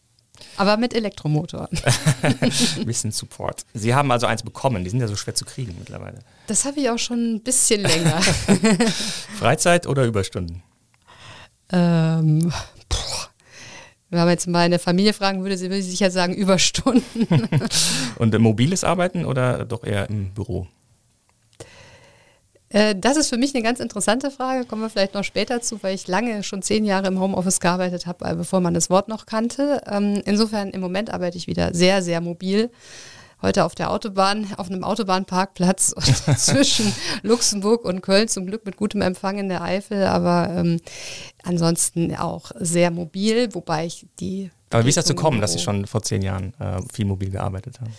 [0.58, 1.70] Aber mit Elektromotor.
[2.22, 3.66] ein bisschen Support.
[3.74, 4.84] Sie haben also eins bekommen.
[4.84, 6.20] Die sind ja so schwer zu kriegen mittlerweile.
[6.48, 8.22] Das habe ich auch schon ein bisschen länger.
[9.40, 10.62] Freizeit oder Überstunden?
[11.72, 12.52] Ähm,
[14.10, 17.28] wenn man jetzt mal eine Familie fragen würde, sie würde sicher sagen Überstunden.
[18.18, 20.68] Und mobiles Arbeiten oder doch eher im Büro?
[22.70, 25.82] Äh, das ist für mich eine ganz interessante Frage, kommen wir vielleicht noch später zu,
[25.84, 29.08] weil ich lange, schon zehn Jahre im Homeoffice gearbeitet habe, äh, bevor man das Wort
[29.08, 29.82] noch kannte.
[29.90, 32.70] Ähm, insofern im Moment arbeite ich wieder sehr, sehr mobil
[33.42, 35.96] heute auf der Autobahn, auf einem Autobahnparkplatz
[36.38, 40.80] zwischen Luxemburg und Köln, zum Glück mit gutem Empfang in der Eifel, aber ähm,
[41.44, 44.52] ansonsten auch sehr mobil, wobei ich die.
[44.70, 47.30] Aber wie ist das zu kommen, dass Sie schon vor zehn Jahren äh, viel mobil
[47.30, 47.94] gearbeitet haben?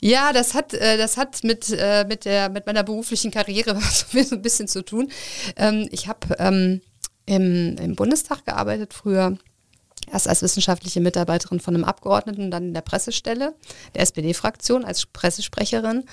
[0.00, 4.36] Ja, das hat, äh, das hat mit, äh, mit, der, mit meiner beruflichen Karriere so
[4.36, 5.10] ein bisschen zu tun.
[5.56, 6.80] Ähm, ich habe ähm,
[7.26, 9.38] im, im Bundestag gearbeitet früher
[10.12, 13.54] erst als wissenschaftliche Mitarbeiterin von einem Abgeordneten, dann in der Pressestelle
[13.94, 16.04] der SPD-Fraktion als Pressesprecherin.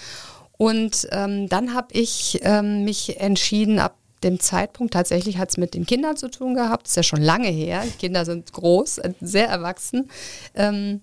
[0.57, 5.73] Und ähm, dann habe ich ähm, mich entschieden, ab dem Zeitpunkt, tatsächlich hat es mit
[5.73, 9.47] den Kindern zu tun gehabt, ist ja schon lange her, die Kinder sind groß, sehr
[9.47, 10.09] erwachsen,
[10.53, 11.01] ähm,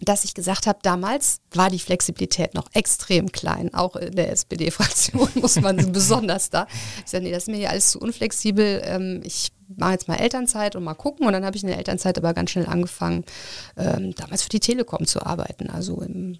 [0.00, 5.28] dass ich gesagt habe, damals war die Flexibilität noch extrem klein, auch in der SPD-Fraktion
[5.34, 6.66] muss man besonders da.
[7.04, 8.80] Ich sage, nee, das ist mir hier alles zu unflexibel.
[8.84, 11.26] Ähm, ich mache jetzt mal Elternzeit und mal gucken.
[11.26, 13.24] Und dann habe ich in der Elternzeit aber ganz schnell angefangen,
[13.76, 16.38] ähm, damals für die Telekom zu arbeiten, also im,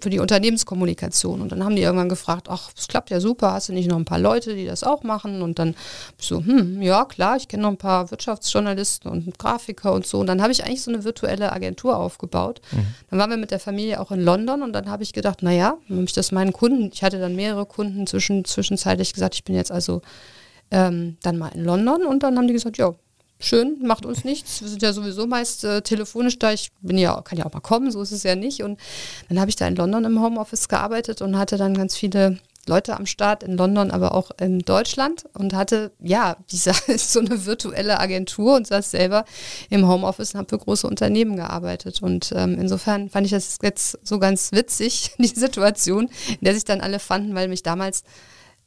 [0.00, 1.40] für die Unternehmenskommunikation.
[1.40, 3.96] Und dann haben die irgendwann gefragt, ach, das klappt ja super, hast du nicht noch
[3.96, 5.42] ein paar Leute, die das auch machen?
[5.42, 5.74] Und dann
[6.18, 10.20] so, hm, ja klar, ich kenne noch ein paar Wirtschaftsjournalisten und Grafiker und so.
[10.20, 12.60] Und dann habe ich eigentlich so eine virtuelle Agentur aufgebaut.
[12.72, 12.86] Mhm.
[13.10, 15.76] Dann waren wir mit der Familie auch in London und dann habe ich gedacht, naja,
[15.88, 19.54] dann ich das meinen Kunden, ich hatte dann mehrere Kunden zwischen, zwischenzeitlich gesagt, ich bin
[19.54, 20.02] jetzt also
[20.72, 22.94] ähm, dann mal in London und dann haben die gesagt, ja,
[23.38, 24.62] schön, macht uns nichts.
[24.62, 26.52] Wir sind ja sowieso meist äh, telefonisch da.
[26.52, 28.62] Ich bin ja, kann ja auch mal kommen, so ist es ja nicht.
[28.62, 28.80] Und
[29.28, 32.96] dann habe ich da in London im Homeoffice gearbeitet und hatte dann ganz viele Leute
[32.96, 37.98] am Start in London, aber auch in Deutschland und hatte ja diese so eine virtuelle
[37.98, 39.24] Agentur und saß selber
[39.68, 42.02] im Homeoffice und habe für große Unternehmen gearbeitet.
[42.02, 46.64] Und ähm, insofern fand ich das jetzt so ganz witzig, die Situation, in der sich
[46.64, 48.04] dann alle fanden, weil mich damals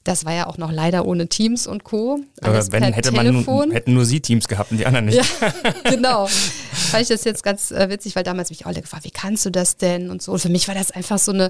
[0.05, 2.19] das war ja auch noch leider ohne Teams und Co.
[2.41, 3.43] Alles wenn, hätte Telefon.
[3.43, 5.17] man nur, hätten nur sie Teams gehabt und die anderen nicht.
[5.17, 5.53] Ja,
[5.89, 6.27] genau.
[6.27, 9.49] Fand ich das jetzt ganz äh, witzig, weil damals mich alle gefragt, wie kannst du
[9.49, 10.33] das denn und so.
[10.33, 11.49] Und für mich war das einfach so eine,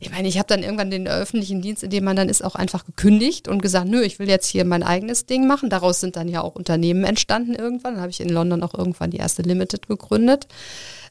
[0.00, 2.56] ich meine, ich habe dann irgendwann den öffentlichen Dienst, in dem man dann ist, auch
[2.56, 5.70] einfach gekündigt und gesagt, nö, ich will jetzt hier mein eigenes Ding machen.
[5.70, 7.94] Daraus sind dann ja auch Unternehmen entstanden irgendwann.
[7.94, 10.46] Dann habe ich in London auch irgendwann die erste Limited gegründet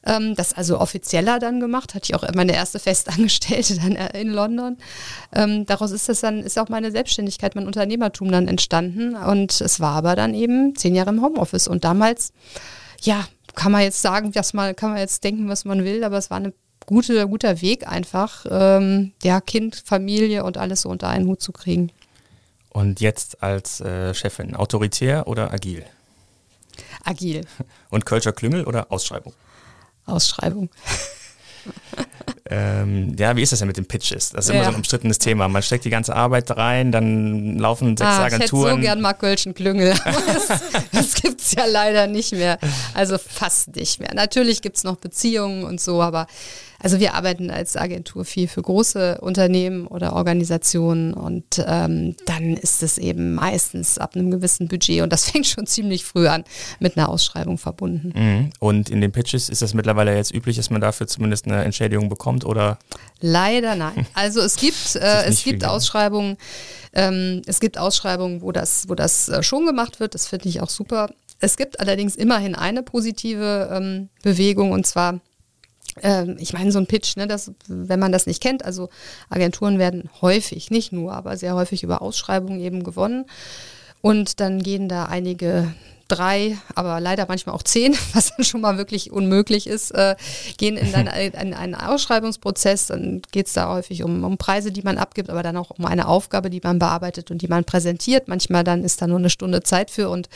[0.06, 4.30] ähm, das also offizieller dann gemacht, hatte ich auch meine erste Festangestellte dann äh, in
[4.30, 4.78] London.
[5.32, 9.80] Ähm, daraus ist das dann, ist auch meine Selbstständigkeit, mein Unternehmertum dann entstanden und es
[9.80, 12.32] war aber dann eben zehn Jahre im Homeoffice und damals,
[13.02, 16.18] ja, kann man jetzt sagen, was man, kann man jetzt denken, was man will, aber
[16.18, 16.52] es war eine
[16.86, 21.52] gute, guter Weg einfach, ähm, ja, Kind, Familie und alles so unter einen Hut zu
[21.52, 21.90] kriegen.
[22.70, 25.84] Und jetzt als äh, Chefin, autoritär oder agil?
[27.04, 27.46] Agil.
[27.90, 29.32] Und Kölscher Klüngel oder Ausschreibung?
[30.06, 30.70] Ausschreibung.
[32.50, 34.30] ähm, ja, wie ist das denn mit den Pitches?
[34.30, 34.56] Das ist ja.
[34.56, 35.48] immer so ein umstrittenes Thema.
[35.48, 38.66] Man steckt die ganze Arbeit rein, dann laufen sechs ah, Agenturen.
[38.66, 39.94] Ich hätte so gern Mark Gölschen Klüngel.
[40.04, 40.62] das,
[40.92, 42.58] das gibt es ja leider nicht mehr.
[42.92, 44.14] Also fast nicht mehr.
[44.14, 46.26] Natürlich gibt es noch Beziehungen und so, aber
[46.84, 52.82] also wir arbeiten als Agentur viel für große Unternehmen oder Organisationen und ähm, dann ist
[52.82, 56.44] es eben meistens ab einem gewissen Budget und das fängt schon ziemlich früh an
[56.80, 58.12] mit einer Ausschreibung verbunden.
[58.14, 58.50] Mhm.
[58.60, 62.10] Und in den Pitches ist das mittlerweile jetzt üblich, dass man dafür zumindest eine Entschädigung
[62.10, 62.78] bekommt oder?
[63.18, 64.06] Leider nein.
[64.14, 66.36] Also es gibt, äh, es gibt Ausschreibungen,
[66.92, 70.14] ähm, es gibt Ausschreibungen, wo das, wo das äh, schon gemacht wird.
[70.14, 71.08] Das finde ich auch super.
[71.40, 75.20] Es gibt allerdings immerhin eine positive ähm, Bewegung und zwar
[76.02, 78.88] ähm, ich meine, so ein Pitch, ne, das, wenn man das nicht kennt, also
[79.30, 83.26] Agenturen werden häufig, nicht nur, aber sehr häufig über Ausschreibungen eben gewonnen.
[84.00, 85.72] Und dann gehen da einige
[86.08, 90.16] drei, aber leider manchmal auch zehn, was dann schon mal wirklich unmöglich ist, äh,
[90.56, 91.06] gehen in, dann,
[91.40, 92.88] in einen Ausschreibungsprozess.
[92.88, 95.86] Dann geht es da häufig um, um Preise, die man abgibt, aber dann auch um
[95.86, 98.28] eine Aufgabe, die man bearbeitet und die man präsentiert.
[98.28, 100.28] Manchmal dann ist da nur eine Stunde Zeit für und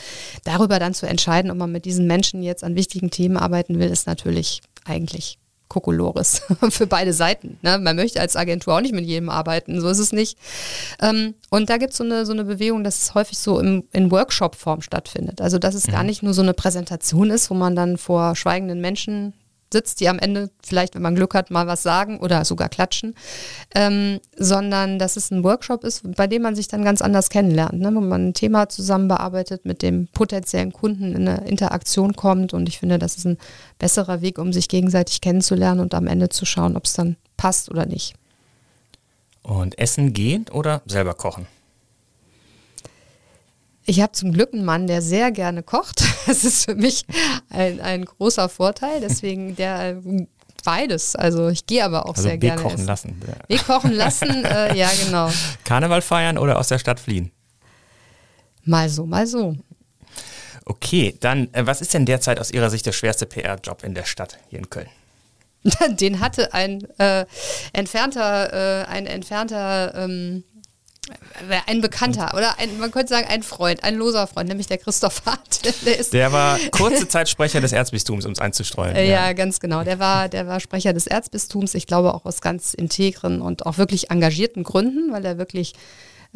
[0.43, 3.89] darüber dann zu entscheiden, ob man mit diesen Menschen jetzt an wichtigen Themen arbeiten will,
[3.89, 5.37] ist natürlich eigentlich
[5.69, 7.57] Kokolores für beide Seiten.
[7.61, 7.77] Ne?
[7.77, 10.37] Man möchte als Agentur auch nicht mit jedem arbeiten, so ist es nicht.
[11.01, 13.83] Ähm, und da gibt so es eine, so eine Bewegung, dass es häufig so im,
[13.93, 15.39] in Workshop-Form stattfindet.
[15.41, 15.91] Also dass es mhm.
[15.91, 19.33] gar nicht nur so eine Präsentation ist, wo man dann vor schweigenden Menschen
[19.71, 23.15] sitzt, die am Ende vielleicht, wenn man Glück hat, mal was sagen oder sogar klatschen,
[23.75, 27.79] ähm, sondern dass es ein Workshop ist, bei dem man sich dann ganz anders kennenlernt,
[27.79, 27.93] ne?
[27.93, 32.67] wo man ein Thema zusammen bearbeitet, mit dem potenziellen Kunden in eine Interaktion kommt und
[32.67, 33.37] ich finde, das ist ein
[33.77, 37.69] besserer Weg, um sich gegenseitig kennenzulernen und am Ende zu schauen, ob es dann passt
[37.69, 38.15] oder nicht.
[39.41, 41.47] Und essen gehen oder selber kochen?
[43.85, 46.03] Ich habe zum Glück einen Mann, der sehr gerne kocht.
[46.27, 47.05] Das ist für mich
[47.49, 49.01] ein, ein großer Vorteil.
[49.01, 50.01] Deswegen der
[50.63, 51.15] beides.
[51.15, 52.61] Also ich gehe aber auch also sehr gerne.
[52.61, 53.21] kochen lassen.
[53.47, 55.31] Wir kochen lassen, äh, ja genau.
[55.63, 57.31] Karneval feiern oder aus der Stadt fliehen?
[58.63, 59.55] Mal so, mal so.
[60.65, 64.05] Okay, dann äh, was ist denn derzeit aus Ihrer Sicht der schwerste PR-Job in der
[64.05, 64.89] Stadt hier in Köln?
[65.89, 67.25] Den hatte ein äh,
[67.73, 70.43] entfernter, äh, ein entfernter ähm,
[71.67, 75.25] ein Bekannter oder ein, man könnte sagen ein Freund, ein loser Freund, nämlich der Christoph
[75.25, 75.59] Hart.
[75.85, 78.95] Der, ist der war kurze Zeit Sprecher des Erzbistums, um es einzustreuen.
[78.95, 79.01] ja.
[79.01, 79.83] ja, ganz genau.
[79.83, 83.77] Der war, der war Sprecher des Erzbistums, ich glaube auch aus ganz integren und auch
[83.77, 85.73] wirklich engagierten Gründen, weil er wirklich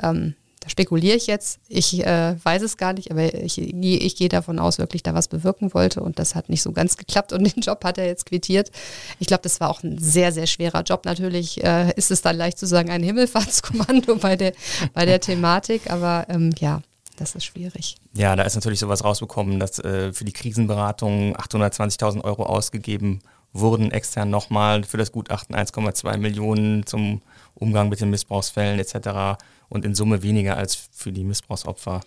[0.01, 1.59] ähm, da spekuliere ich jetzt.
[1.67, 5.27] Ich äh, weiß es gar nicht, aber ich, ich gehe davon aus, wirklich da was
[5.27, 8.25] bewirken wollte und das hat nicht so ganz geklappt und den Job hat er jetzt
[8.25, 8.71] quittiert.
[9.19, 11.03] Ich glaube, das war auch ein sehr, sehr schwerer Job.
[11.03, 14.53] Natürlich äh, ist es dann leicht zu sagen, ein Himmelfahrtskommando bei der,
[14.93, 16.81] bei der Thematik, aber ähm, ja,
[17.17, 17.97] das ist schwierig.
[18.13, 23.19] Ja, da ist natürlich sowas rausbekommen, dass äh, für die Krisenberatung 820.000 Euro ausgegeben
[23.51, 27.21] wurden extern nochmal für das Gutachten 1,2 Millionen zum
[27.53, 29.37] Umgang mit den Missbrauchsfällen etc.
[29.73, 32.01] und in Summe weniger als für die Missbrauchsopfer.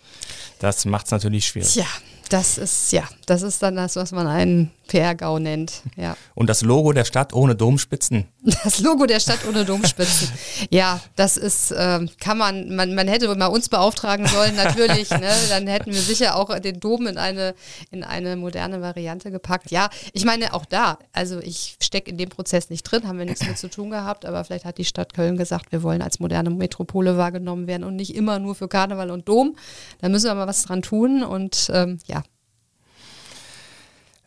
[0.61, 1.75] Das macht es natürlich schwierig.
[1.75, 1.87] Ja,
[2.29, 5.83] das ist ja, das ist dann das, was man einen PR-GAU nennt.
[5.97, 6.17] Ja.
[6.35, 8.27] Und das Logo der Stadt ohne Domspitzen?
[8.63, 10.29] Das Logo der Stadt ohne Domspitzen.
[10.71, 15.11] ja, das ist, äh, kann man, man, man hätte mal uns beauftragen sollen, natürlich.
[15.11, 15.33] ne?
[15.49, 17.55] Dann hätten wir sicher auch den Dom in eine,
[17.91, 19.71] in eine moderne Variante gepackt.
[19.71, 23.25] Ja, ich meine auch da, also ich stecke in dem Prozess nicht drin, haben wir
[23.25, 26.21] nichts mit zu tun gehabt, aber vielleicht hat die Stadt Köln gesagt, wir wollen als
[26.21, 29.57] moderne Metropole wahrgenommen werden und nicht immer nur für Karneval und Dom.
[30.01, 32.23] Da müssen wir mal was dran tun und ähm, ja,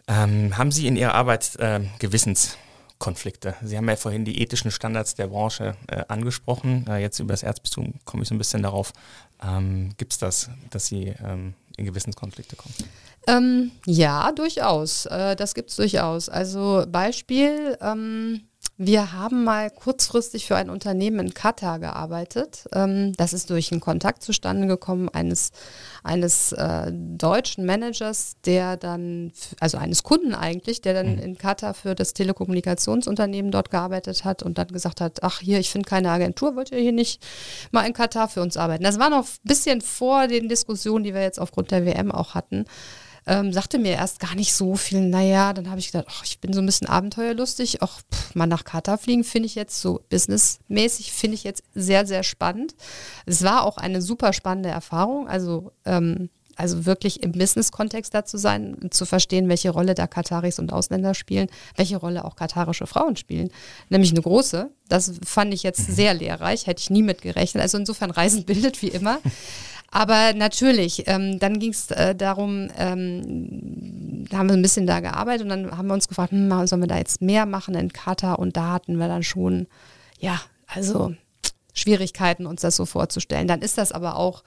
[0.09, 3.55] ähm, haben Sie in Ihrer Arbeit äh, Gewissenskonflikte?
[3.63, 6.85] Sie haben ja vorhin die ethischen Standards der Branche äh, angesprochen.
[6.89, 8.91] Äh, jetzt über das Erzbistum komme ich so ein bisschen darauf.
[9.41, 12.73] Ähm, Gibt es das, dass Sie ähm, in Gewissenskonflikte kommen?
[13.27, 15.05] Ähm, ja, durchaus.
[15.05, 16.27] Äh, das gibt es durchaus.
[16.27, 18.41] Also Beispiel, ähm,
[18.81, 22.63] wir haben mal kurzfristig für ein Unternehmen in Katar gearbeitet.
[22.71, 25.51] Ähm, das ist durch einen Kontakt zustande gekommen eines,
[26.01, 31.21] eines äh, deutschen Managers, der dann, also eines Kunden eigentlich, der dann mhm.
[31.21, 35.69] in Katar für das Telekommunikationsunternehmen dort gearbeitet hat und dann gesagt hat, ach hier, ich
[35.69, 37.21] finde keine Agentur, wollt ihr hier nicht
[37.71, 38.85] mal in Katar für uns arbeiten?
[38.85, 42.33] Das war noch ein bisschen vor den Diskussionen, die wir jetzt aufgrund der WM auch
[42.33, 42.63] hatten
[43.29, 45.01] ähm, sagte mir erst gar nicht so viel.
[45.01, 47.83] Naja, dann habe ich gedacht, ach, ich bin so ein bisschen abenteuerlustig.
[47.83, 52.07] Auch pff, mal nach Katar fliegen finde ich jetzt so businessmäßig, finde ich jetzt sehr,
[52.07, 52.73] sehr spannend.
[53.27, 55.27] Es war auch eine super spannende Erfahrung.
[55.27, 60.59] Also, ähm, also wirklich im Business-Kontext da zu sein, zu verstehen, welche Rolle da Kataris
[60.59, 63.49] und Ausländer spielen, welche Rolle auch katarische Frauen spielen.
[63.89, 64.69] Nämlich eine große.
[64.89, 65.93] Das fand ich jetzt mhm.
[65.93, 67.61] sehr lehrreich, hätte ich nie mit gerechnet.
[67.61, 69.19] Also insofern Reisen bildet wie immer.
[69.91, 74.99] Aber natürlich, ähm, dann ging es äh, darum, ähm, da haben wir ein bisschen da
[74.99, 77.91] gearbeitet und dann haben wir uns gefragt, hm, sollen wir da jetzt mehr machen in
[77.91, 78.39] Katar?
[78.39, 79.67] Und da hatten wir dann schon,
[80.19, 81.13] ja, also
[81.73, 83.47] Schwierigkeiten, uns das so vorzustellen.
[83.47, 84.43] Dann ist das aber auch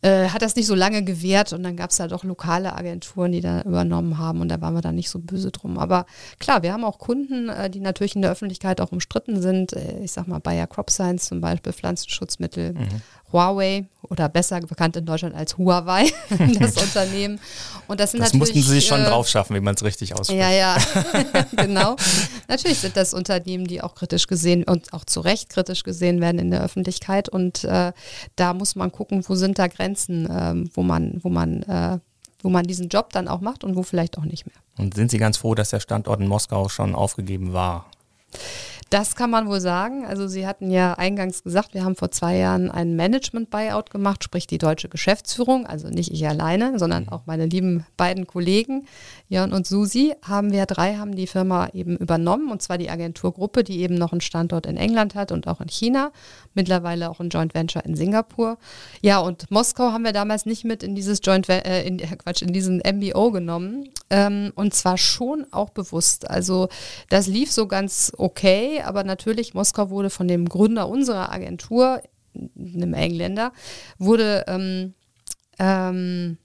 [0.00, 3.32] äh, hat das nicht so lange gewährt und dann gab es da doch lokale Agenturen,
[3.32, 5.76] die da übernommen haben und da waren wir dann nicht so böse drum.
[5.76, 6.06] Aber
[6.38, 9.72] klar, wir haben auch Kunden, äh, die natürlich in der Öffentlichkeit auch umstritten sind.
[9.72, 12.88] Äh, ich sag mal Bayer Crop Science zum Beispiel, Pflanzenschutzmittel, mhm.
[13.32, 16.10] Huawei oder besser bekannt in Deutschland als Huawei,
[16.58, 17.40] das Unternehmen.
[17.86, 20.14] Und das sind das mussten Sie sich schon äh, drauf schaffen, wie man es richtig
[20.14, 20.40] ausspricht.
[20.40, 20.76] Ja, ja,
[21.56, 21.96] genau.
[22.48, 26.38] natürlich sind das Unternehmen, die auch kritisch gesehen und auch zu Recht kritisch gesehen werden
[26.38, 27.28] in der Öffentlichkeit.
[27.28, 27.92] Und äh,
[28.36, 31.98] da muss man gucken, wo sind da Grenzen, äh, wo man, wo man äh,
[32.40, 34.54] wo man diesen Job dann auch macht und wo vielleicht auch nicht mehr.
[34.76, 37.86] Und sind Sie ganz froh, dass der Standort in Moskau schon aufgegeben war?
[38.90, 40.06] Das kann man wohl sagen.
[40.06, 44.46] Also Sie hatten ja eingangs gesagt, wir haben vor zwei Jahren einen Management-Buyout gemacht, sprich
[44.46, 47.08] die deutsche Geschäftsführung, also nicht ich alleine, sondern mhm.
[47.10, 48.86] auch meine lieben beiden Kollegen,
[49.28, 53.62] Jörn und Susi, haben wir drei, haben die Firma eben übernommen, und zwar die Agenturgruppe,
[53.62, 56.10] die eben noch einen Standort in England hat und auch in China,
[56.58, 58.58] mittlerweile auch ein Joint Venture in Singapur.
[59.00, 62.52] Ja, und Moskau haben wir damals nicht mit in dieses Joint, äh, in, Quatsch, in
[62.52, 66.28] diesen MBO genommen, ähm, und zwar schon auch bewusst.
[66.28, 66.68] Also
[67.10, 72.02] das lief so ganz okay, aber natürlich, Moskau wurde von dem Gründer unserer Agentur,
[72.34, 73.52] einem Engländer,
[73.98, 74.94] wurde ähm,
[75.60, 76.38] ähm,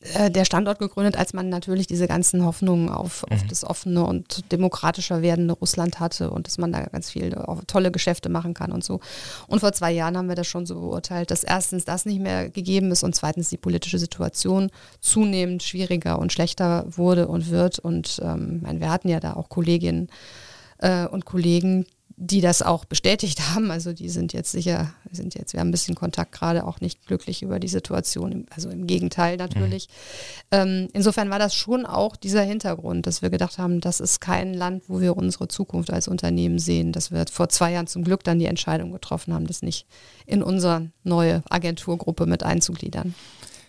[0.00, 3.48] äh, der Standort gegründet, als man natürlich diese ganzen Hoffnungen auf, auf mhm.
[3.48, 7.36] das offene und demokratischer werdende Russland hatte und dass man da ganz viel
[7.66, 9.00] tolle Geschäfte machen kann und so.
[9.46, 12.50] Und vor zwei Jahren haben wir das schon so beurteilt, dass erstens das nicht mehr
[12.50, 14.70] gegeben ist und zweitens die politische Situation
[15.00, 17.78] zunehmend schwieriger und schlechter wurde und wird.
[17.78, 20.08] Und ähm, wir hatten ja da auch Kolleginnen
[20.78, 21.86] äh, und Kollegen,
[22.18, 23.70] die das auch bestätigt haben.
[23.70, 27.06] Also die sind jetzt sicher, sind jetzt, wir haben ein bisschen Kontakt gerade auch nicht
[27.06, 29.88] glücklich über die Situation, also im Gegenteil natürlich.
[30.50, 30.56] Mhm.
[30.56, 34.54] Ähm, insofern war das schon auch dieser Hintergrund, dass wir gedacht haben, das ist kein
[34.54, 38.24] Land, wo wir unsere Zukunft als Unternehmen sehen, dass wir vor zwei Jahren zum Glück
[38.24, 39.86] dann die Entscheidung getroffen haben, das nicht
[40.24, 43.14] in unsere neue Agenturgruppe mit einzugliedern.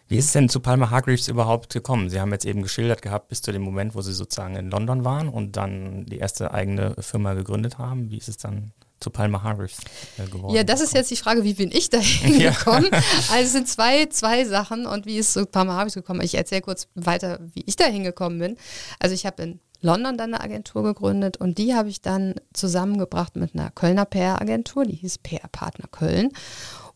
[0.08, 2.10] Wie ist es denn zu Palmer Hargreaves überhaupt gekommen?
[2.10, 5.04] Sie haben jetzt eben geschildert gehabt, bis zu dem Moment, wo Sie sozusagen in London
[5.04, 8.10] waren und dann die erste eigene Firma gegründet haben.
[8.10, 9.80] Wie ist es dann zu Palmer Hargreaves
[10.18, 10.56] äh, geworden?
[10.56, 12.90] Ja, das ist jetzt die Frage, wie bin ich da hingekommen?
[12.92, 13.02] Ja.
[13.32, 16.22] Also es sind zwei, zwei Sachen und wie ist zu Palmer Hargreaves gekommen?
[16.22, 18.58] Ich erzähle kurz weiter, wie ich da hingekommen bin.
[19.00, 23.36] Also ich habe in London dann eine Agentur gegründet und die habe ich dann zusammengebracht
[23.36, 26.32] mit einer Kölner PR-Agentur, die hieß PR Partner Köln.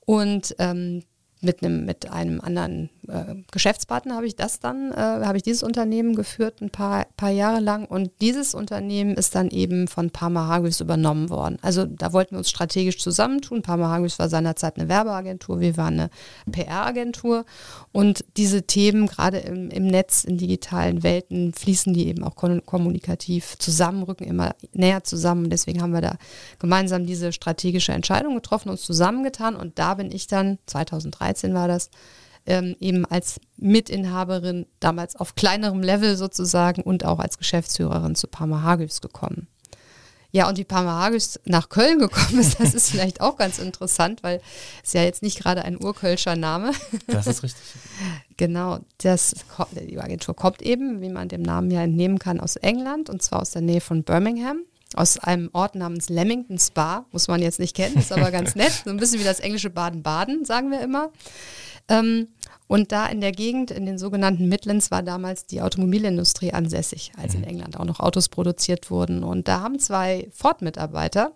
[0.05, 1.03] Und ähm,
[1.41, 5.63] mit einem, mit einem anderen äh, Geschäftspartner habe ich das dann, äh, habe ich dieses
[5.63, 10.47] Unternehmen geführt ein paar, paar Jahre lang und dieses Unternehmen ist dann eben von Parma
[10.47, 11.57] Hargreaves übernommen worden.
[11.63, 13.63] Also da wollten wir uns strategisch zusammentun.
[13.63, 16.09] Parma Hargreaves war seinerzeit eine Werbeagentur, wir waren eine
[16.51, 17.45] PR-Agentur
[17.91, 23.57] und diese Themen gerade im, im Netz, in digitalen Welten fließen die eben auch kommunikativ
[23.57, 25.49] zusammen, rücken immer näher zusammen.
[25.49, 26.17] Deswegen haben wir da
[26.59, 31.67] gemeinsam diese strategische Entscheidung getroffen, uns zusammengetan und da bin ich dann 2013 2013 war
[31.67, 31.89] das,
[32.45, 38.63] ähm, eben als Mitinhaberin, damals auf kleinerem Level sozusagen und auch als Geschäftsführerin zu Parma
[38.63, 39.47] Hagels gekommen.
[40.33, 44.23] Ja, und wie Parma Hagels nach Köln gekommen ist, das ist vielleicht auch ganz interessant,
[44.23, 44.41] weil
[44.83, 46.71] es ja jetzt nicht gerade ein urkölscher Name.
[47.07, 47.61] Das ist richtig.
[48.37, 49.35] genau, das,
[49.73, 53.41] die Agentur kommt eben, wie man dem Namen ja entnehmen kann, aus England und zwar
[53.41, 54.61] aus der Nähe von Birmingham
[54.95, 58.81] aus einem Ort namens Leamington Spa, muss man jetzt nicht kennen, ist aber ganz nett,
[58.83, 61.11] so ein bisschen wie das englische Baden-Baden, sagen wir immer.
[61.87, 62.27] Ähm,
[62.67, 67.33] und da in der Gegend, in den sogenannten Midlands, war damals die Automobilindustrie ansässig, als
[67.33, 67.47] in mhm.
[67.47, 69.25] England auch noch Autos produziert wurden.
[69.25, 71.33] Und da haben zwei Ford-Mitarbeiter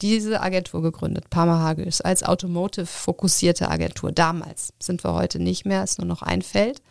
[0.00, 4.10] diese Agentur gegründet, Parma Hagels, als Automotive-fokussierte Agentur.
[4.10, 6.82] Damals sind wir heute nicht mehr, ist nur noch ein Feld.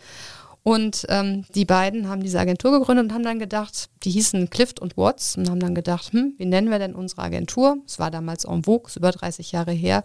[0.64, 4.80] Und ähm, die beiden haben diese Agentur gegründet und haben dann gedacht, die hießen Clift
[4.80, 7.78] und Watts und haben dann gedacht, hm, wie nennen wir denn unsere Agentur?
[7.88, 10.04] Es war damals en vogue, ist über 30 Jahre her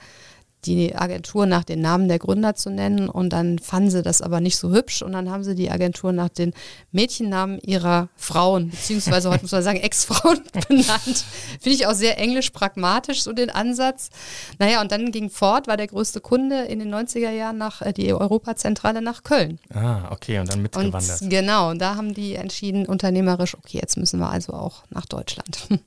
[0.64, 4.40] die Agentur nach den Namen der Gründer zu nennen und dann fanden sie das aber
[4.40, 6.52] nicht so hübsch und dann haben sie die Agentur nach den
[6.90, 11.24] Mädchennamen ihrer Frauen, beziehungsweise heute muss man sagen Ex-Frauen benannt.
[11.60, 14.10] Finde ich auch sehr englisch pragmatisch so den Ansatz.
[14.58, 17.92] Naja, und dann ging Ford, war der größte Kunde in den 90er Jahren nach äh,
[17.92, 19.60] die Europazentrale nach Köln.
[19.72, 21.22] Ah, okay, und dann mitgewandert.
[21.22, 25.06] Und genau, und da haben die entschieden, unternehmerisch, okay, jetzt müssen wir also auch nach
[25.06, 25.68] Deutschland.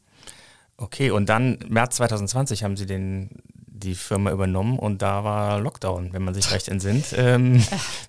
[0.81, 3.31] Okay, und dann März 2020 haben Sie den
[3.79, 7.07] die Firma übernommen und da war Lockdown, wenn man sich recht entsinnt.
[7.15, 7.63] Ähm,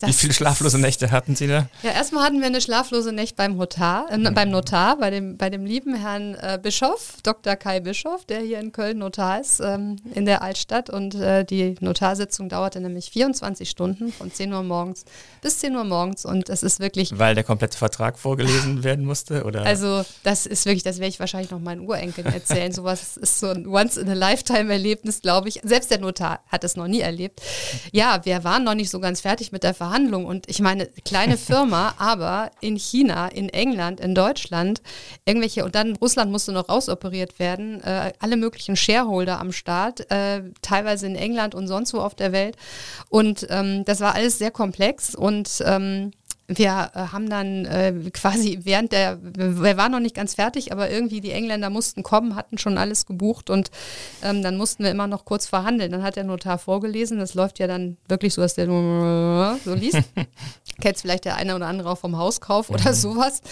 [0.04, 1.68] wie viele schlaflose Nächte hatten Sie da?
[1.82, 4.34] Ja, erstmal hatten wir eine schlaflose Nacht beim, Notar, äh, mhm.
[4.34, 7.56] beim Notar, bei dem, bei dem lieben Herrn äh, Bischof, Dr.
[7.56, 10.90] Kai Bischof, der hier in Köln Notar ist, ähm, in der Altstadt.
[10.90, 15.04] Und äh, die Notarsitzung dauerte nämlich 24 Stunden, von 10 Uhr morgens
[15.40, 16.24] bis 10 Uhr morgens.
[16.24, 17.18] Und es ist wirklich.
[17.18, 19.44] Weil der komplette Vertrag vorgelesen werden musste?
[19.44, 19.62] Oder?
[19.62, 22.72] Also, das ist wirklich, das werde ich wahrscheinlich noch meinen Urenkeln erzählen.
[22.72, 25.59] Sowas ist so ein Once-in-a-Lifetime-Erlebnis, glaube ich.
[25.62, 27.40] Selbst der Notar hat es noch nie erlebt.
[27.92, 30.24] Ja, wir waren noch nicht so ganz fertig mit der Verhandlung.
[30.24, 34.82] Und ich meine, kleine Firma, aber in China, in England, in Deutschland,
[35.24, 40.42] irgendwelche, und dann Russland musste noch rausoperiert werden, äh, alle möglichen Shareholder am Start, äh,
[40.62, 42.56] teilweise in England und sonst wo auf der Welt.
[43.08, 46.12] Und ähm, das war alles sehr komplex und ähm,
[46.56, 50.90] wir äh, haben dann äh, quasi während der, wir waren noch nicht ganz fertig, aber
[50.90, 53.70] irgendwie die Engländer mussten kommen, hatten schon alles gebucht und
[54.22, 55.92] ähm, dann mussten wir immer noch kurz verhandeln.
[55.92, 60.02] Dann hat der Notar vorgelesen, das läuft ja dann wirklich so, dass der so liest.
[60.80, 62.94] Kennt vielleicht der eine oder andere auch vom Hauskauf oder mhm.
[62.94, 63.42] sowas.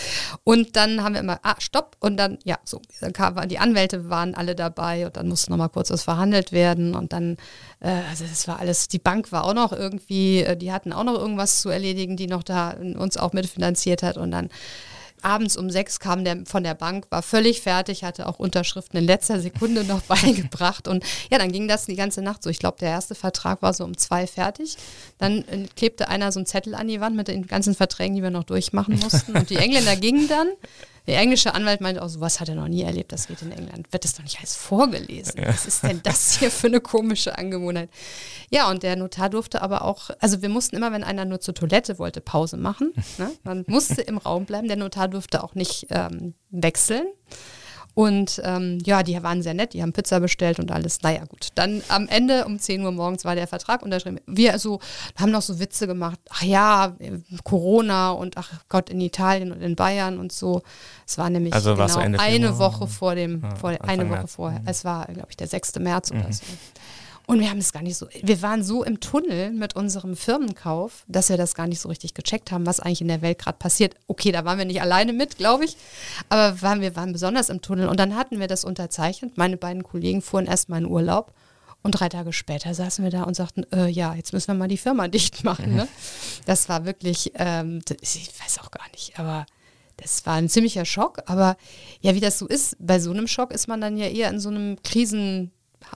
[0.44, 1.96] Und dann haben wir immer, ah, stopp.
[2.00, 5.68] Und dann, ja, so, dann kam, die Anwälte waren alle dabei und dann musste nochmal
[5.68, 7.36] kurz was verhandelt werden und dann,
[7.80, 11.04] äh, also das war alles, die Bank war auch noch irgendwie, äh, die hatten auch
[11.04, 14.50] noch irgendwas zu erledigen, die noch da uns auch mitfinanziert hat und dann
[15.22, 19.04] abends um sechs kam der von der Bank, war völlig fertig, hatte auch Unterschriften in
[19.04, 20.88] letzter Sekunde noch beigebracht.
[20.88, 22.50] Und ja, dann ging das die ganze Nacht so.
[22.50, 24.76] Ich glaube, der erste Vertrag war so um zwei fertig.
[25.18, 28.22] Dann äh, klebte einer so einen Zettel an die Wand mit den ganzen Verträgen, die
[28.22, 29.36] wir noch durchmachen mussten.
[29.36, 30.48] Und die Engländer gingen dann
[31.08, 33.92] der englische Anwalt meinte auch, sowas hat er noch nie erlebt, das geht in England.
[33.92, 35.40] Wird das doch nicht alles vorgelesen?
[35.40, 35.48] Ja.
[35.48, 37.88] Was ist denn das hier für eine komische Angewohnheit?
[38.50, 41.54] Ja, und der Notar durfte aber auch, also wir mussten immer, wenn einer nur zur
[41.54, 42.92] Toilette wollte, Pause machen.
[43.16, 43.32] Ne?
[43.42, 44.68] Man musste im Raum bleiben.
[44.68, 47.06] Der Notar durfte auch nicht ähm, wechseln.
[47.98, 51.02] Und ähm, ja, die waren sehr nett, die haben Pizza bestellt und alles.
[51.02, 51.48] Naja, gut.
[51.56, 54.20] Dann am Ende um 10 Uhr morgens war der Vertrag unterschrieben.
[54.24, 54.78] Wir also
[55.16, 56.20] haben noch so Witze gemacht.
[56.30, 56.96] Ach ja,
[57.42, 60.62] Corona und ach Gott, in Italien und in Bayern und so.
[61.08, 64.32] Es war nämlich also genau so eine Woche vor dem, ja, vor, eine Woche März.
[64.32, 64.60] vorher.
[64.60, 64.68] Mhm.
[64.68, 65.80] Es war, glaube ich, der 6.
[65.80, 66.20] März mhm.
[66.20, 66.44] oder so.
[67.28, 71.04] Und wir haben es gar nicht so, wir waren so im Tunnel mit unserem Firmenkauf,
[71.08, 73.58] dass wir das gar nicht so richtig gecheckt haben, was eigentlich in der Welt gerade
[73.58, 73.96] passiert.
[74.06, 75.76] Okay, da waren wir nicht alleine mit, glaube ich,
[76.30, 77.88] aber waren, wir waren besonders im Tunnel.
[77.88, 79.36] Und dann hatten wir das unterzeichnet.
[79.36, 81.34] Meine beiden Kollegen fuhren erstmal in Urlaub.
[81.82, 84.68] Und drei Tage später saßen wir da und sagten, äh, ja, jetzt müssen wir mal
[84.68, 85.74] die Firma dicht machen.
[85.74, 85.86] Ne?
[86.46, 89.44] Das war wirklich, ähm, ich weiß auch gar nicht, aber
[89.98, 91.18] das war ein ziemlicher Schock.
[91.26, 91.58] Aber
[92.00, 94.40] ja, wie das so ist, bei so einem Schock ist man dann ja eher in
[94.40, 95.50] so einem Krisen,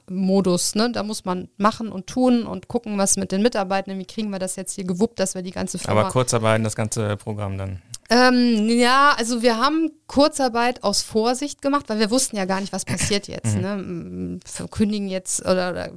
[0.09, 0.74] Modus.
[0.74, 0.91] Ne?
[0.93, 4.39] Da muss man machen und tun und gucken, was mit den Mitarbeitern, wie kriegen wir
[4.39, 6.01] das jetzt hier gewuppt, dass wir die ganze Firma...
[6.01, 7.83] Aber Kurzarbeit, das ganze Programm dann?
[8.11, 12.72] Ähm, ja, also wir haben Kurzarbeit aus Vorsicht gemacht, weil wir wussten ja gar nicht,
[12.72, 13.57] was passiert jetzt.
[13.57, 14.41] Mhm.
[14.41, 14.41] Ne?
[14.70, 15.91] Kündigen jetzt oder, oder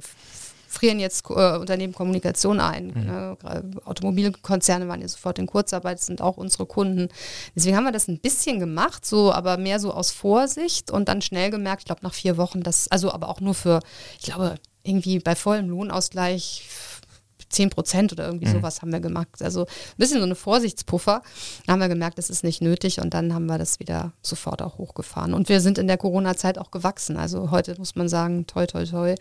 [0.76, 2.88] frieren jetzt äh, Unternehmen Kommunikation ein.
[2.88, 3.04] Mhm.
[3.06, 3.36] Ne?
[3.84, 7.08] Automobilkonzerne waren ja sofort in Kurzarbeit, sind auch unsere Kunden.
[7.54, 11.22] Deswegen haben wir das ein bisschen gemacht, so, aber mehr so aus Vorsicht und dann
[11.22, 13.80] schnell gemerkt, ich glaube nach vier Wochen, das, also aber auch nur für,
[14.18, 16.68] ich glaube, irgendwie bei vollem Lohnausgleich
[17.48, 18.52] 10 Prozent oder irgendwie mhm.
[18.52, 19.42] sowas haben wir gemacht.
[19.42, 21.22] Also ein bisschen so eine Vorsichtspuffer.
[21.66, 24.62] Da haben wir gemerkt, das ist nicht nötig und dann haben wir das wieder sofort
[24.62, 25.34] auch hochgefahren.
[25.34, 27.16] Und wir sind in der Corona-Zeit auch gewachsen.
[27.16, 29.14] Also heute muss man sagen, toi, toi, toi,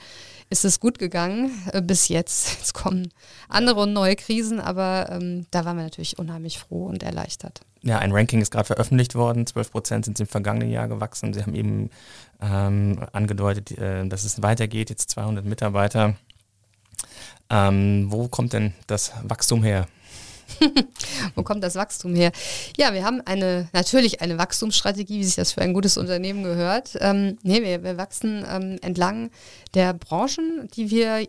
[0.49, 2.49] ist es gut gegangen äh, bis jetzt.
[2.57, 3.11] Jetzt kommen
[3.49, 7.61] andere und neue Krisen, aber ähm, da waren wir natürlich unheimlich froh und erleichtert.
[7.81, 9.45] Ja, ein Ranking ist gerade veröffentlicht worden.
[9.45, 11.33] 12 Prozent sind im vergangenen Jahr gewachsen.
[11.33, 11.91] Sie haben eben
[12.41, 14.89] ähm, angedeutet, äh, dass es weitergeht.
[14.89, 16.15] Jetzt 200 Mitarbeiter.
[17.49, 19.87] Ähm, wo kommt denn das Wachstum her?
[21.35, 22.31] Wo kommt das Wachstum her?
[22.77, 26.91] Ja, wir haben eine natürlich eine Wachstumsstrategie, wie sich das für ein gutes Unternehmen gehört.
[26.99, 29.31] Ähm, nee, wir, wir wachsen ähm, entlang
[29.73, 31.27] der Branchen, die wir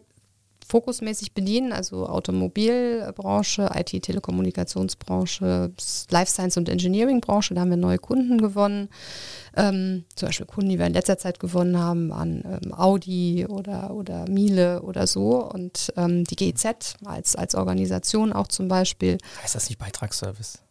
[0.67, 5.73] fokusmäßig bedienen, also Automobilbranche, IT-Telekommunikationsbranche,
[6.11, 8.89] Life Science und Engineering-Branche, da haben wir neue Kunden gewonnen.
[9.57, 13.95] Ähm, zum Beispiel Kunden, die wir in letzter Zeit gewonnen haben, waren ähm, Audi oder,
[13.95, 19.19] oder Miele oder so und ähm, die GEZ als, als Organisation auch zum Beispiel.
[19.43, 20.66] Heißt das nicht Beitragsservice?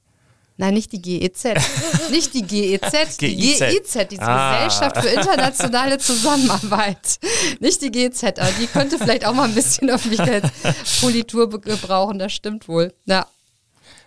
[0.57, 1.43] Nein, nicht die GEZ.
[2.11, 4.65] nicht die GEZ, die GIZ, die ah.
[4.65, 7.19] Gesellschaft für internationale Zusammenarbeit.
[7.59, 12.67] Nicht die GEZ, aber die könnte vielleicht auch mal ein bisschen Öffentlichkeitspolitur gebrauchen, das stimmt
[12.69, 12.93] wohl.
[13.05, 13.27] Ja.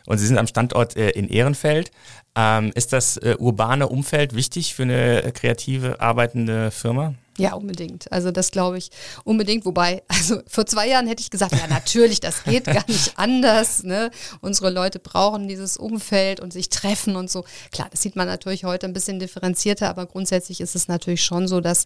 [0.06, 1.90] Und Sie sind am Standort äh, in Ehrenfeld.
[2.34, 7.14] Ähm, ist das äh, urbane Umfeld wichtig für eine kreative arbeitende Firma?
[7.38, 8.10] Ja, unbedingt.
[8.10, 8.90] Also das glaube ich
[9.24, 9.64] unbedingt.
[9.64, 13.84] Wobei, also vor zwei Jahren hätte ich gesagt, ja natürlich, das geht gar nicht anders.
[13.84, 14.10] Ne?
[14.40, 17.44] Unsere Leute brauchen dieses Umfeld und sich treffen und so.
[17.70, 21.46] Klar, das sieht man natürlich heute ein bisschen differenzierter, aber grundsätzlich ist es natürlich schon
[21.46, 21.84] so, dass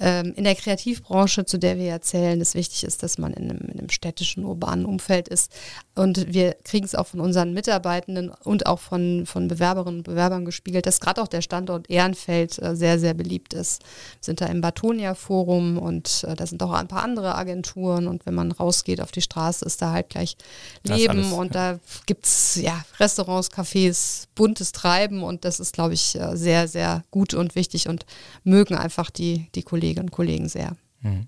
[0.00, 3.60] ähm, in der Kreativbranche, zu der wir erzählen, es wichtig ist, dass man in einem,
[3.70, 5.52] in einem städtischen, urbanen Umfeld ist.
[5.94, 10.44] Und wir kriegen es auch von unseren Mitarbeitenden und auch von, von Bewerberinnen und Bewerbern
[10.44, 13.82] gespiegelt, dass gerade auch der Standort Ehrenfeld äh, sehr, sehr beliebt ist.
[13.82, 17.34] Wir sind da im Bad Estonia Forum und äh, da sind auch ein paar andere
[17.34, 20.36] Agenturen und wenn man rausgeht auf die Straße, ist da halt gleich
[20.82, 26.18] Leben und da gibt es ja Restaurants, Cafés, buntes Treiben und das ist, glaube ich,
[26.18, 28.06] äh, sehr, sehr gut und wichtig und
[28.44, 30.74] mögen einfach die, die Kolleginnen und Kollegen sehr.
[31.02, 31.26] Mhm.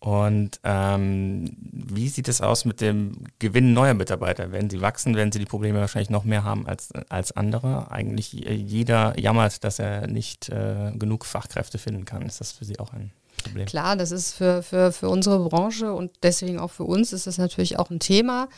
[0.00, 4.50] Und ähm, wie sieht es aus mit dem Gewinn neuer Mitarbeiter?
[4.50, 7.90] Wenn sie wachsen, werden sie die Probleme wahrscheinlich noch mehr haben als, als andere.
[7.90, 12.22] Eigentlich jeder jammert, dass er nicht äh, genug Fachkräfte finden kann.
[12.22, 13.12] Ist das für Sie auch ein
[13.42, 13.66] Problem.
[13.66, 17.38] Klar, das ist für, für, für unsere Branche und deswegen auch für uns ist das
[17.38, 18.48] natürlich auch ein Thema.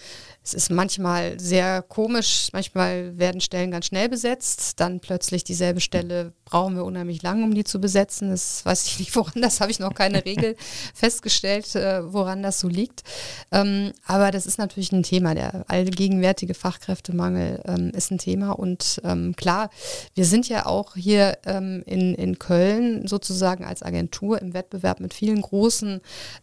[0.45, 6.33] Es ist manchmal sehr komisch, manchmal werden Stellen ganz schnell besetzt, dann plötzlich dieselbe Stelle
[6.45, 8.31] brauchen wir unheimlich lang, um die zu besetzen.
[8.31, 10.57] Das weiß ich nicht, woran das habe ich noch keine Regel
[10.95, 13.05] festgestellt, äh, woran das so liegt.
[13.53, 15.37] Ähm, aber das ist natürlich ein Thema.
[15.37, 18.51] Der allgegenwärtige Fachkräftemangel ähm, ist ein Thema.
[18.51, 19.71] Und ähm, klar,
[20.15, 25.15] wir sind ja auch hier ähm, in, in Köln sozusagen als Agentur im Wettbewerb mit
[25.15, 26.01] vielen großen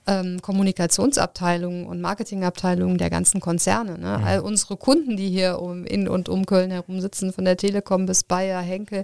[0.08, 3.60] ähm, Kommunikationsabteilungen und Marketingabteilungen der ganzen Konzerne.
[3.60, 3.98] Konzerne.
[3.98, 4.18] Ne?
[4.18, 4.24] Mhm.
[4.24, 8.06] All unsere Kunden, die hier um, in und um Köln herum sitzen, von der Telekom
[8.06, 9.04] bis Bayer, Henkel,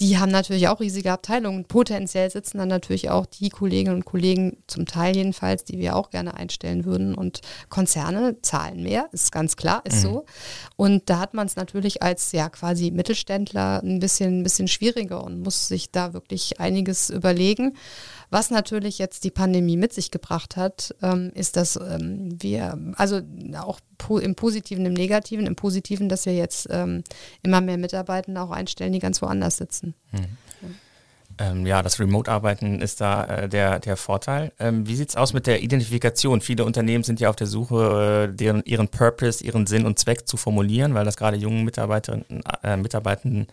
[0.00, 1.64] die haben natürlich auch riesige Abteilungen.
[1.64, 6.10] Potenziell sitzen dann natürlich auch die Kolleginnen und Kollegen, zum Teil jedenfalls, die wir auch
[6.10, 7.14] gerne einstellen würden.
[7.14, 10.08] Und Konzerne zahlen mehr, ist ganz klar, ist mhm.
[10.08, 10.24] so.
[10.76, 15.24] Und da hat man es natürlich als ja quasi Mittelständler ein bisschen, ein bisschen schwieriger
[15.24, 17.76] und muss sich da wirklich einiges überlegen.
[18.30, 23.20] Was natürlich jetzt die Pandemie mit sich gebracht hat, ähm, ist, dass ähm, wir, also
[23.58, 27.02] auch po im Positiven, im Negativen, im Positiven, dass wir jetzt ähm,
[27.42, 29.94] immer mehr Mitarbeitende auch einstellen, die ganz woanders sitzen.
[30.12, 30.36] Mhm.
[31.64, 34.52] Ja, das Remote-Arbeiten ist da äh, der, der Vorteil.
[34.58, 36.42] Ähm, wie sieht es aus mit der Identifikation?
[36.42, 40.28] Viele Unternehmen sind ja auf der Suche, äh, deren, ihren Purpose, ihren Sinn und Zweck
[40.28, 43.46] zu formulieren, weil das gerade jungen Mitarbeiterinnen, äh, Mitarbeitenden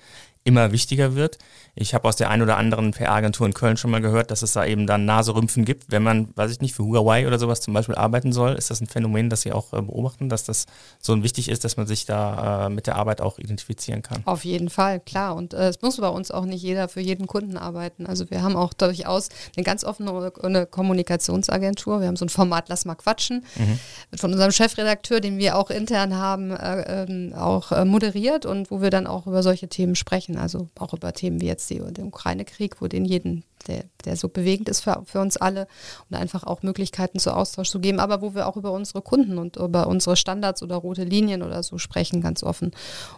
[0.47, 1.37] immer wichtiger wird.
[1.79, 4.53] Ich habe aus der ein oder anderen PR-Agentur in Köln schon mal gehört, dass es
[4.53, 7.73] da eben dann Naserümpfen gibt, wenn man, weiß ich nicht, für Huawei oder sowas zum
[7.73, 8.53] Beispiel arbeiten soll.
[8.53, 10.65] Ist das ein Phänomen, das Sie auch äh, beobachten, dass das
[10.99, 14.23] so wichtig ist, dass man sich da äh, mit der Arbeit auch identifizieren kann?
[14.25, 15.35] Auf jeden Fall, klar.
[15.35, 18.07] Und äh, es muss bei uns auch nicht jeder für jeden Kunden arbeiten.
[18.07, 21.99] Also wir haben auch durchaus eine ganz offene eine Kommunikationsagentur.
[21.99, 24.17] Wir haben so ein Format Lass mal quatschen mhm.
[24.17, 28.89] von unserem Chefredakteur, den wir auch intern haben, äh, ähm, auch moderiert und wo wir
[28.89, 30.36] dann auch über solche Themen sprechen.
[30.37, 34.69] Also auch über Themen wie jetzt den Ukraine-Krieg, wo den jeden, der, der so bewegend
[34.69, 35.67] ist für, für uns alle
[36.09, 39.37] und einfach auch Möglichkeiten zu Austausch zu geben, aber wo wir auch über unsere Kunden
[39.37, 42.71] und über unsere Standards oder rote Linien oder so sprechen, ganz offen.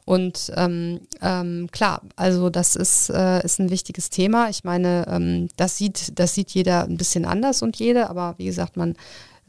[0.06, 4.50] Und ähm, ähm, klar, also das ist, äh, ist ein wichtiges Thema.
[4.50, 8.46] Ich meine, ähm, das sieht, das sieht jeder ein bisschen anders und jede, aber wie
[8.46, 8.96] gesagt, man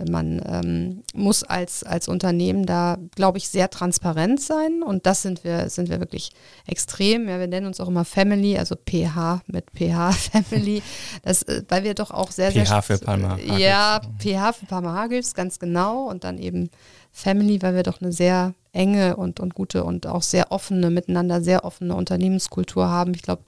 [0.09, 5.45] man ähm, muss als, als Unternehmen da, glaube ich, sehr transparent sein und das sind
[5.45, 6.31] wir, sind wir wirklich
[6.67, 7.29] extrem.
[7.29, 10.83] Ja, wir nennen uns auch immer Family, also PH mit PH Family,
[11.23, 12.83] das, äh, weil wir doch auch sehr, PH sehr...
[12.83, 16.71] für Palma Ja, PH für Palma Hagels, ganz genau und dann eben
[17.13, 21.43] Family, weil wir doch eine sehr enge und, und gute und auch sehr offene, miteinander
[21.43, 23.15] sehr offene Unternehmenskultur haben.
[23.15, 23.43] Ich glaube,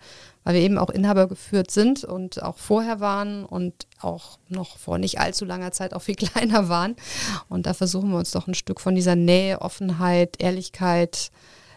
[0.45, 4.99] weil wir eben auch Inhaber geführt sind und auch vorher waren und auch noch vor
[4.99, 6.97] nicht allzu langer Zeit auch viel kleiner waren.
[7.49, 11.30] Und da versuchen wir uns doch ein Stück von dieser Nähe, Offenheit, Ehrlichkeit,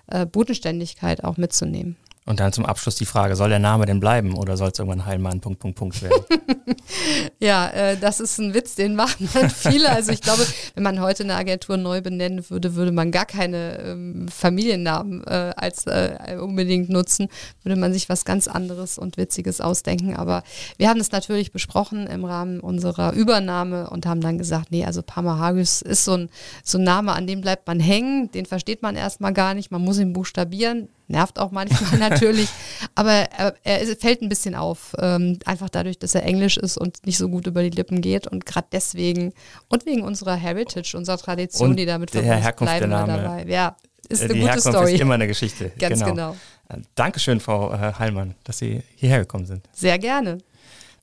[0.08, 1.98] äh, Bodenständigkeit auch mitzunehmen.
[2.28, 5.06] Und dann zum Abschluss die Frage, soll der Name denn bleiben oder soll es irgendwann
[5.06, 6.26] Heilmann Punkt, Punkt, Punkt werden?
[7.40, 9.92] ja, äh, das ist ein Witz, den machen dann viele.
[9.92, 13.78] Also ich glaube, wenn man heute eine Agentur neu benennen würde, würde man gar keine
[13.78, 17.28] ähm, Familiennamen äh, als äh, unbedingt nutzen,
[17.62, 20.16] würde man sich was ganz anderes und Witziges ausdenken.
[20.16, 20.42] Aber
[20.78, 25.04] wir haben das natürlich besprochen im Rahmen unserer Übernahme und haben dann gesagt, nee, also
[25.04, 26.30] Parmahagus ist so ein,
[26.64, 29.84] so ein Name, an dem bleibt man hängen, den versteht man erstmal gar nicht, man
[29.84, 32.50] muss ihn buchstabieren Nervt auch manchmal natürlich,
[32.96, 34.96] aber er, er, fällt ein bisschen auf.
[35.00, 38.26] Ähm, einfach dadurch, dass er Englisch ist und nicht so gut über die Lippen geht.
[38.28, 39.34] Und gerade deswegen
[39.68, 43.46] und wegen unserer Heritage, unserer Tradition, und die damit verbunden ist, bleiben wir dabei.
[43.48, 43.76] Ja,
[44.10, 44.94] ist äh, eine die gute Herkunft Story.
[44.94, 45.72] ist immer eine Geschichte.
[45.80, 46.12] Ganz genau.
[46.12, 46.36] genau.
[46.70, 49.68] Äh, Dankeschön, Frau äh, Heilmann, dass Sie hierher gekommen sind.
[49.74, 50.40] Sehr gerne.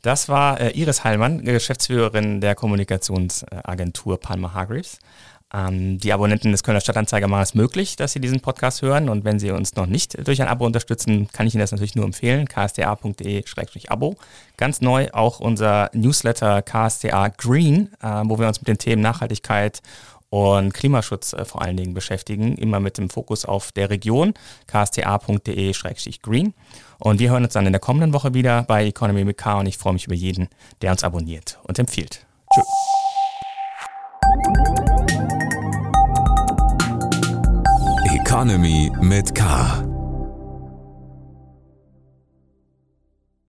[0.03, 4.98] Das war äh, Iris Heilmann, Geschäftsführerin der Kommunikationsagentur Palmer Hargreaves.
[5.53, 9.09] Ähm, die Abonnenten des Kölner Stadtanzeiger machen es möglich, dass sie diesen Podcast hören.
[9.09, 11.94] Und wenn sie uns noch nicht durch ein Abo unterstützen, kann ich Ihnen das natürlich
[11.94, 12.48] nur empfehlen.
[12.48, 14.16] ksda.de-abo.
[14.57, 19.82] Ganz neu auch unser Newsletter KSDA Green, äh, wo wir uns mit den Themen Nachhaltigkeit
[20.30, 24.32] und Klimaschutz äh, vor allen Dingen beschäftigen, immer mit dem Fokus auf der Region,
[24.66, 26.55] ksta.de-green.
[26.98, 29.66] Und wir hören uns dann in der kommenden Woche wieder bei Economy mit K und
[29.66, 30.48] ich freue mich über jeden,
[30.80, 32.24] der uns abonniert und empfiehlt.
[32.55, 33.01] Tschüss.
[38.33, 39.91] Economy mit K.